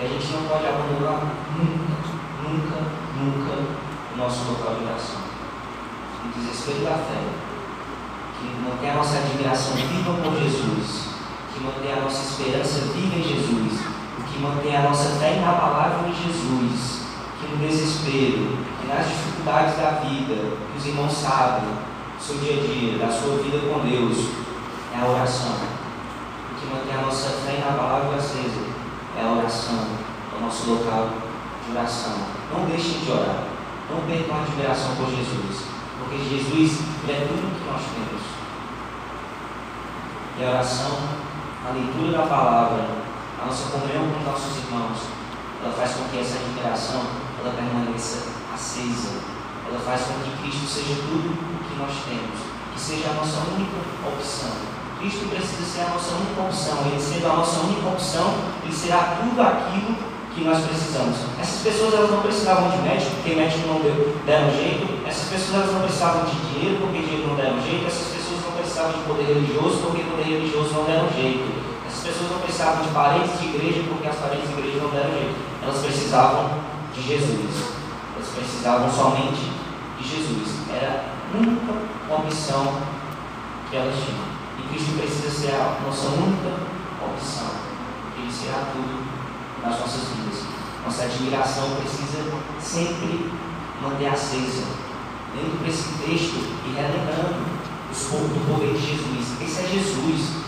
E 0.00 0.04
a 0.04 0.08
gente 0.08 0.32
não 0.32 0.42
pode 0.48 0.64
abandonar 0.64 1.26
nunca, 1.58 1.98
nunca, 2.46 2.78
nunca 3.18 3.54
o 4.14 4.16
nosso 4.16 4.48
local 4.50 4.76
de 4.76 4.84
oração. 4.84 5.18
O 6.24 6.38
desespero 6.38 6.84
da 6.84 6.98
fé, 6.98 7.18
que 8.38 8.46
mantém 8.62 8.90
a 8.90 8.94
nossa 8.94 9.18
admiração 9.18 9.74
viva 9.74 10.12
por 10.22 10.38
Jesus, 10.38 11.08
que 11.52 11.64
mantém 11.64 11.92
a 11.92 12.00
nossa 12.00 12.22
esperança 12.22 12.92
viva 12.94 13.16
em 13.16 13.22
Jesus, 13.24 13.80
o 14.18 14.22
que 14.22 14.38
mantém 14.38 14.76
a 14.76 14.82
nossa 14.82 15.18
fé 15.18 15.36
inabalável 15.36 16.08
em 16.08 16.14
Jesus, 16.14 17.02
que 17.40 17.48
no 17.48 17.56
desespero, 17.56 18.56
que 18.80 18.86
nas 18.86 19.04
dificuldades 19.04 19.76
da 19.78 19.90
vida, 20.06 20.34
que 20.70 20.78
os 20.78 20.86
irmãos 20.86 21.12
sabem, 21.12 21.64
do 21.64 22.22
seu 22.22 22.38
dia 22.38 22.62
a 22.62 22.66
dia, 22.66 22.98
da 22.98 23.10
sua 23.10 23.38
vida 23.42 23.58
com 23.66 23.80
Deus, 23.80 24.28
é 24.94 25.00
a 25.00 25.08
oração. 25.08 25.56
O 26.52 26.60
que 26.60 26.66
mantém 26.66 26.94
a 26.94 27.02
nossa 27.02 27.30
fé 27.30 27.56
inabalável 27.56 28.12
e 28.12 28.16
acesa 28.16 28.78
é 29.18 29.24
a 29.24 29.32
oração, 29.32 29.97
nosso 30.40 30.70
local 30.70 31.10
de 31.64 31.76
oração. 31.76 32.14
Não 32.52 32.64
deixem 32.66 33.00
de 33.00 33.10
orar. 33.10 33.44
Não 33.90 34.00
percam 34.06 34.36
a 34.36 34.42
admiração 34.42 34.96
por 34.96 35.10
Jesus. 35.10 35.68
Porque 35.98 36.18
Jesus 36.18 36.80
é 37.08 37.26
tudo 37.26 37.54
que 37.54 37.70
nós 37.70 37.82
temos. 37.94 38.22
E 40.38 40.44
a 40.44 40.50
oração, 40.50 40.98
a 41.66 41.72
leitura 41.72 42.18
da 42.18 42.26
palavra, 42.26 42.86
a 43.40 43.46
nossa 43.46 43.70
comunhão 43.70 44.08
com 44.08 44.20
os 44.20 44.26
nossos 44.26 44.56
irmãos, 44.64 44.98
ela 45.62 45.72
faz 45.74 45.92
com 45.92 46.04
que 46.08 46.18
essa 46.18 46.38
admiração 46.38 47.02
ela 47.40 47.54
permaneça 47.54 48.28
acesa. 48.54 49.20
Ela 49.68 49.80
faz 49.80 50.02
com 50.02 50.14
que 50.22 50.42
Cristo 50.42 50.66
seja 50.66 50.94
tudo 51.02 51.28
o 51.28 51.64
que 51.64 51.76
nós 51.78 51.92
temos, 52.08 52.38
que 52.72 52.80
seja 52.80 53.10
a 53.10 53.14
nossa 53.14 53.38
única 53.52 53.76
opção. 54.06 54.50
Cristo 54.98 55.28
precisa 55.28 55.62
ser 55.62 55.80
a 55.82 55.90
nossa 55.90 56.14
única 56.14 56.40
opção. 56.40 56.78
Ele 56.86 57.00
sendo 57.00 57.26
a 57.26 57.36
nossa 57.36 57.60
única 57.60 57.88
opção, 57.88 58.34
ele 58.64 58.74
será 58.74 59.18
tudo 59.20 59.40
aquilo 59.40 60.07
que 60.38 60.44
nós 60.44 60.64
precisamos. 60.64 61.18
Essas 61.40 61.60
pessoas 61.62 61.94
elas 61.94 62.10
não 62.10 62.22
precisavam 62.22 62.70
de 62.70 62.78
médico, 62.78 63.10
porque 63.16 63.34
médico 63.34 63.66
não 63.66 63.80
deu, 63.80 64.16
deram 64.24 64.50
jeito. 64.54 64.86
Essas 65.06 65.28
pessoas 65.28 65.54
elas 65.54 65.72
não 65.74 65.82
precisavam 65.82 66.24
de 66.24 66.36
dinheiro, 66.38 66.78
porque 66.80 66.98
dinheiro 67.02 67.28
não 67.28 67.36
deram 67.36 67.60
jeito. 67.60 67.86
Essas 67.86 68.06
pessoas 68.14 68.40
não 68.46 68.52
precisavam 68.54 68.92
de 68.92 69.02
poder 69.02 69.26
religioso, 69.26 69.76
porque 69.82 70.02
poder 70.06 70.24
religioso 70.24 70.70
não 70.74 70.84
deram 70.84 71.10
jeito. 71.10 71.42
Essas 71.86 72.02
pessoas 72.06 72.30
não 72.30 72.38
precisavam 72.38 72.82
de 72.86 72.90
parentes 72.94 73.40
de 73.40 73.46
igreja, 73.50 73.82
porque 73.88 74.06
as 74.06 74.16
parentes 74.16 74.46
de 74.46 74.54
igreja 74.54 74.78
não 74.78 74.90
deram 74.90 75.10
jeito. 75.10 75.36
Elas 75.62 75.78
precisavam 75.82 76.44
de 76.94 77.00
Jesus. 77.02 77.54
Elas 78.14 78.30
precisavam 78.30 78.86
somente 78.86 79.42
de 79.98 80.04
Jesus. 80.06 80.48
Era 80.70 81.02
a 81.02 81.36
única 81.36 81.74
opção 82.14 82.78
que 83.68 83.76
elas 83.76 83.94
tinham. 83.94 84.22
E 84.58 84.62
Cristo 84.70 84.98
precisa 84.98 85.30
ser 85.30 85.54
a 85.54 85.78
nossa 85.84 86.08
única 86.14 86.62
opção. 87.02 87.50
Ele 88.18 88.30
será 88.30 88.70
tudo 88.72 89.07
nas 89.62 89.78
nossas 89.78 90.08
vidas. 90.08 90.44
Nossa 90.84 91.04
admiração 91.04 91.76
precisa 91.76 92.24
sempre 92.60 93.30
manter 93.82 94.06
acesa. 94.06 94.64
Lendo 95.34 95.58
para 95.58 95.68
esse 95.68 95.90
texto 95.98 96.38
e 96.66 96.74
relembrando 96.74 97.58
do 97.90 98.54
poder 98.54 98.72
de 98.72 98.80
Jesus. 98.80 99.40
Esse 99.42 99.60
é 99.60 99.68
Jesus. 99.68 100.38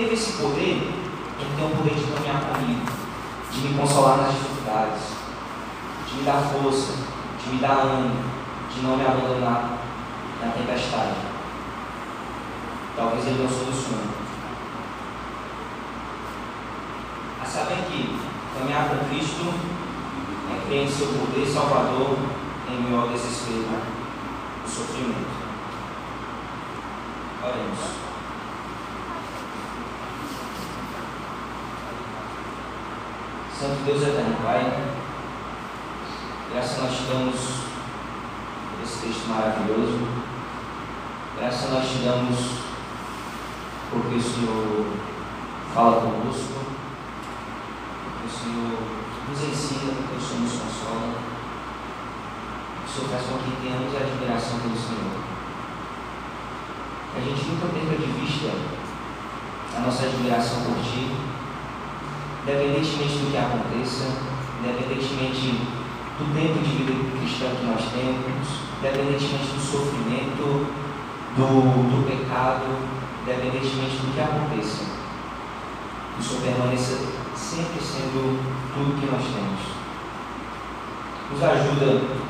tenho 0.00 0.12
esse 0.12 0.32
poder, 0.32 0.94
Ele 1.38 1.56
tem 1.56 1.66
o 1.66 1.76
poder 1.76 1.94
de 1.94 2.12
caminhar 2.12 2.40
comigo, 2.42 2.86
de 3.52 3.60
me 3.60 3.78
consolar 3.78 4.18
nas 4.18 4.32
dificuldades, 4.32 5.02
de 6.08 6.16
me 6.16 6.22
dar 6.22 6.42
força, 6.42 6.94
de 7.42 7.50
me 7.50 7.60
dar 7.60 7.78
ânimo, 7.78 8.24
de 8.74 8.80
não 8.82 8.96
me 8.96 9.04
abandonar 9.04 9.78
na 10.40 10.52
tempestade. 10.52 11.16
Talvez 12.96 13.26
Ele 13.26 13.42
não 13.42 13.48
solucione. 13.48 14.19
A 17.50 17.52
saber 17.52 17.84
que 17.88 18.16
caminhar 18.56 18.90
com 18.90 19.08
Cristo 19.08 19.52
é 20.52 20.66
crer 20.68 20.84
em 20.84 20.88
seu 20.88 21.08
poder 21.08 21.44
salvador 21.44 22.16
em 22.68 22.80
meio 22.80 23.00
ao 23.00 23.08
desespero, 23.08 23.66
o 24.64 24.68
sofrimento. 24.68 25.26
Oremos. 27.42 27.78
Santo 33.58 33.84
Deus 33.84 34.02
eterno 34.02 34.36
Pai, 34.44 34.72
graças 36.52 36.78
nós 36.78 36.96
te 36.96 37.02
damos 37.02 37.34
por 38.70 38.84
esse 38.84 39.06
texto 39.08 39.28
maravilhoso. 39.28 39.98
Graças 41.36 41.70
nós 41.72 41.88
te 41.88 41.98
damos 42.04 42.38
porque 43.90 44.14
o 44.14 44.22
Senhor 44.22 44.86
fala 45.74 46.00
conosco, 46.00 46.69
o 48.30 48.38
Senhor 48.38 48.78
nos 49.28 49.42
ensina, 49.42 49.92
porque 49.98 50.14
o 50.14 50.22
Senhor 50.22 50.42
nos 50.46 50.54
consola. 50.54 51.18
O 52.86 52.88
Senhor 52.88 53.10
faz 53.10 53.26
com 53.26 53.38
que 53.42 53.60
tenhamos 53.60 53.90
admiração 53.94 54.58
pelo 54.60 54.78
Senhor 54.78 55.30
a 57.16 57.20
gente 57.20 57.44
nunca 57.46 57.66
perca 57.66 57.96
de 57.96 58.12
vista 58.20 58.52
a 59.76 59.80
nossa 59.80 60.04
admiração 60.04 60.62
por 60.62 60.76
Ti, 60.82 61.10
independentemente 62.42 63.18
do 63.18 63.30
que 63.30 63.36
aconteça, 63.36 64.06
independentemente 64.62 65.58
do 66.18 66.34
tempo 66.34 66.58
de 66.62 66.70
vida 66.70 66.92
cristã 67.18 67.46
que 67.50 67.66
nós 67.66 67.82
temos, 67.90 68.46
independentemente 68.78 69.50
do 69.50 69.60
sofrimento, 69.60 70.70
do, 71.34 71.46
do 71.90 72.06
pecado, 72.06 72.78
independentemente 73.22 73.96
do 74.06 74.14
que 74.14 74.20
aconteça, 74.20 74.84
o 76.18 76.22
Senhor 76.22 76.42
permaneça 76.42 76.94
sempre 77.40 77.80
sendo 77.80 78.36
tudo 78.74 79.00
que 79.00 79.10
nós 79.10 79.24
temos. 79.24 79.80
Nos 81.32 81.42
ajuda 81.42 82.20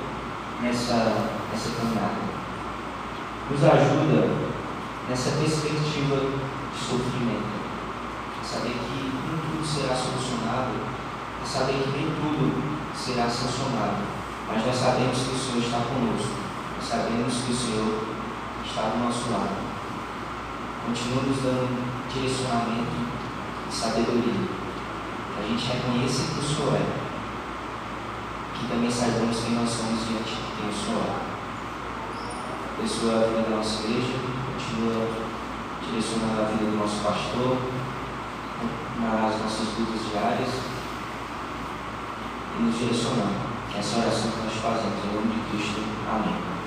nessa, 0.63 1.29
nessa 1.51 1.71
caminhada. 1.77 2.31
Nos 3.51 3.65
ajuda 3.65 4.51
nessa 5.09 5.31
perspectiva 5.33 6.17
de 6.17 6.79
sofrimento. 6.79 7.59
Saber 8.45 8.71
que 8.71 8.93
nem 8.95 9.11
tudo 9.11 9.67
será 9.67 9.95
solucionado, 9.95 10.79
saber 11.45 11.83
que 11.83 11.91
nem 11.91 12.07
tudo 12.15 12.81
será 12.95 13.29
sancionado, 13.29 14.03
mas 14.47 14.67
nós 14.67 14.77
sabemos 14.77 15.19
que 15.19 15.35
o 15.35 15.39
Senhor 15.39 15.63
está 15.63 15.79
conosco, 15.79 16.35
nós 16.77 16.89
sabemos 16.89 17.35
que 17.35 17.53
o 17.53 17.57
Senhor 17.57 18.05
está 18.65 18.83
do 18.83 19.05
nosso 19.05 19.31
lado. 19.31 19.71
Continua 20.87 21.23
nos 21.23 21.43
dando 21.43 22.11
direcionamento 22.13 22.97
e 23.69 23.73
sabedoria. 23.73 24.60
A 25.41 25.47
gente 25.49 25.73
reconheça 25.73 26.35
que 26.35 26.39
o 26.39 26.43
Senhor 26.43 26.75
é, 26.75 26.85
que 28.55 28.69
também 28.69 28.91
saibamos 28.91 29.41
quem 29.41 29.55
nós 29.55 29.71
somos 29.71 30.07
diante 30.07 30.37
de 30.37 30.53
quem 30.57 30.69
o 30.69 30.73
Senhor 30.73 31.03
é. 31.03 31.31
Abençoa 32.77 33.25
a 33.25 33.27
vida 33.27 33.49
da 33.49 33.57
nossa 33.57 33.83
igreja 33.85 34.41
continua 34.61 35.09
direcionando 35.85 36.43
a 36.43 36.45
vida 36.45 36.71
do 36.71 36.77
nosso 36.77 37.01
pastor 37.03 37.57
nas 39.01 39.41
nossas 39.41 39.79
lutas 39.79 40.11
diárias 40.11 40.49
e 42.59 42.63
nos 42.63 42.79
direcionando. 42.79 43.51
Essa 43.77 43.97
é 43.97 43.99
oração 44.01 44.31
que 44.31 44.45
nós 44.45 44.55
fazemos, 44.55 45.05
em 45.05 45.15
nome 45.15 45.35
de 45.35 45.51
Cristo. 45.51 45.81
Amém. 46.09 46.60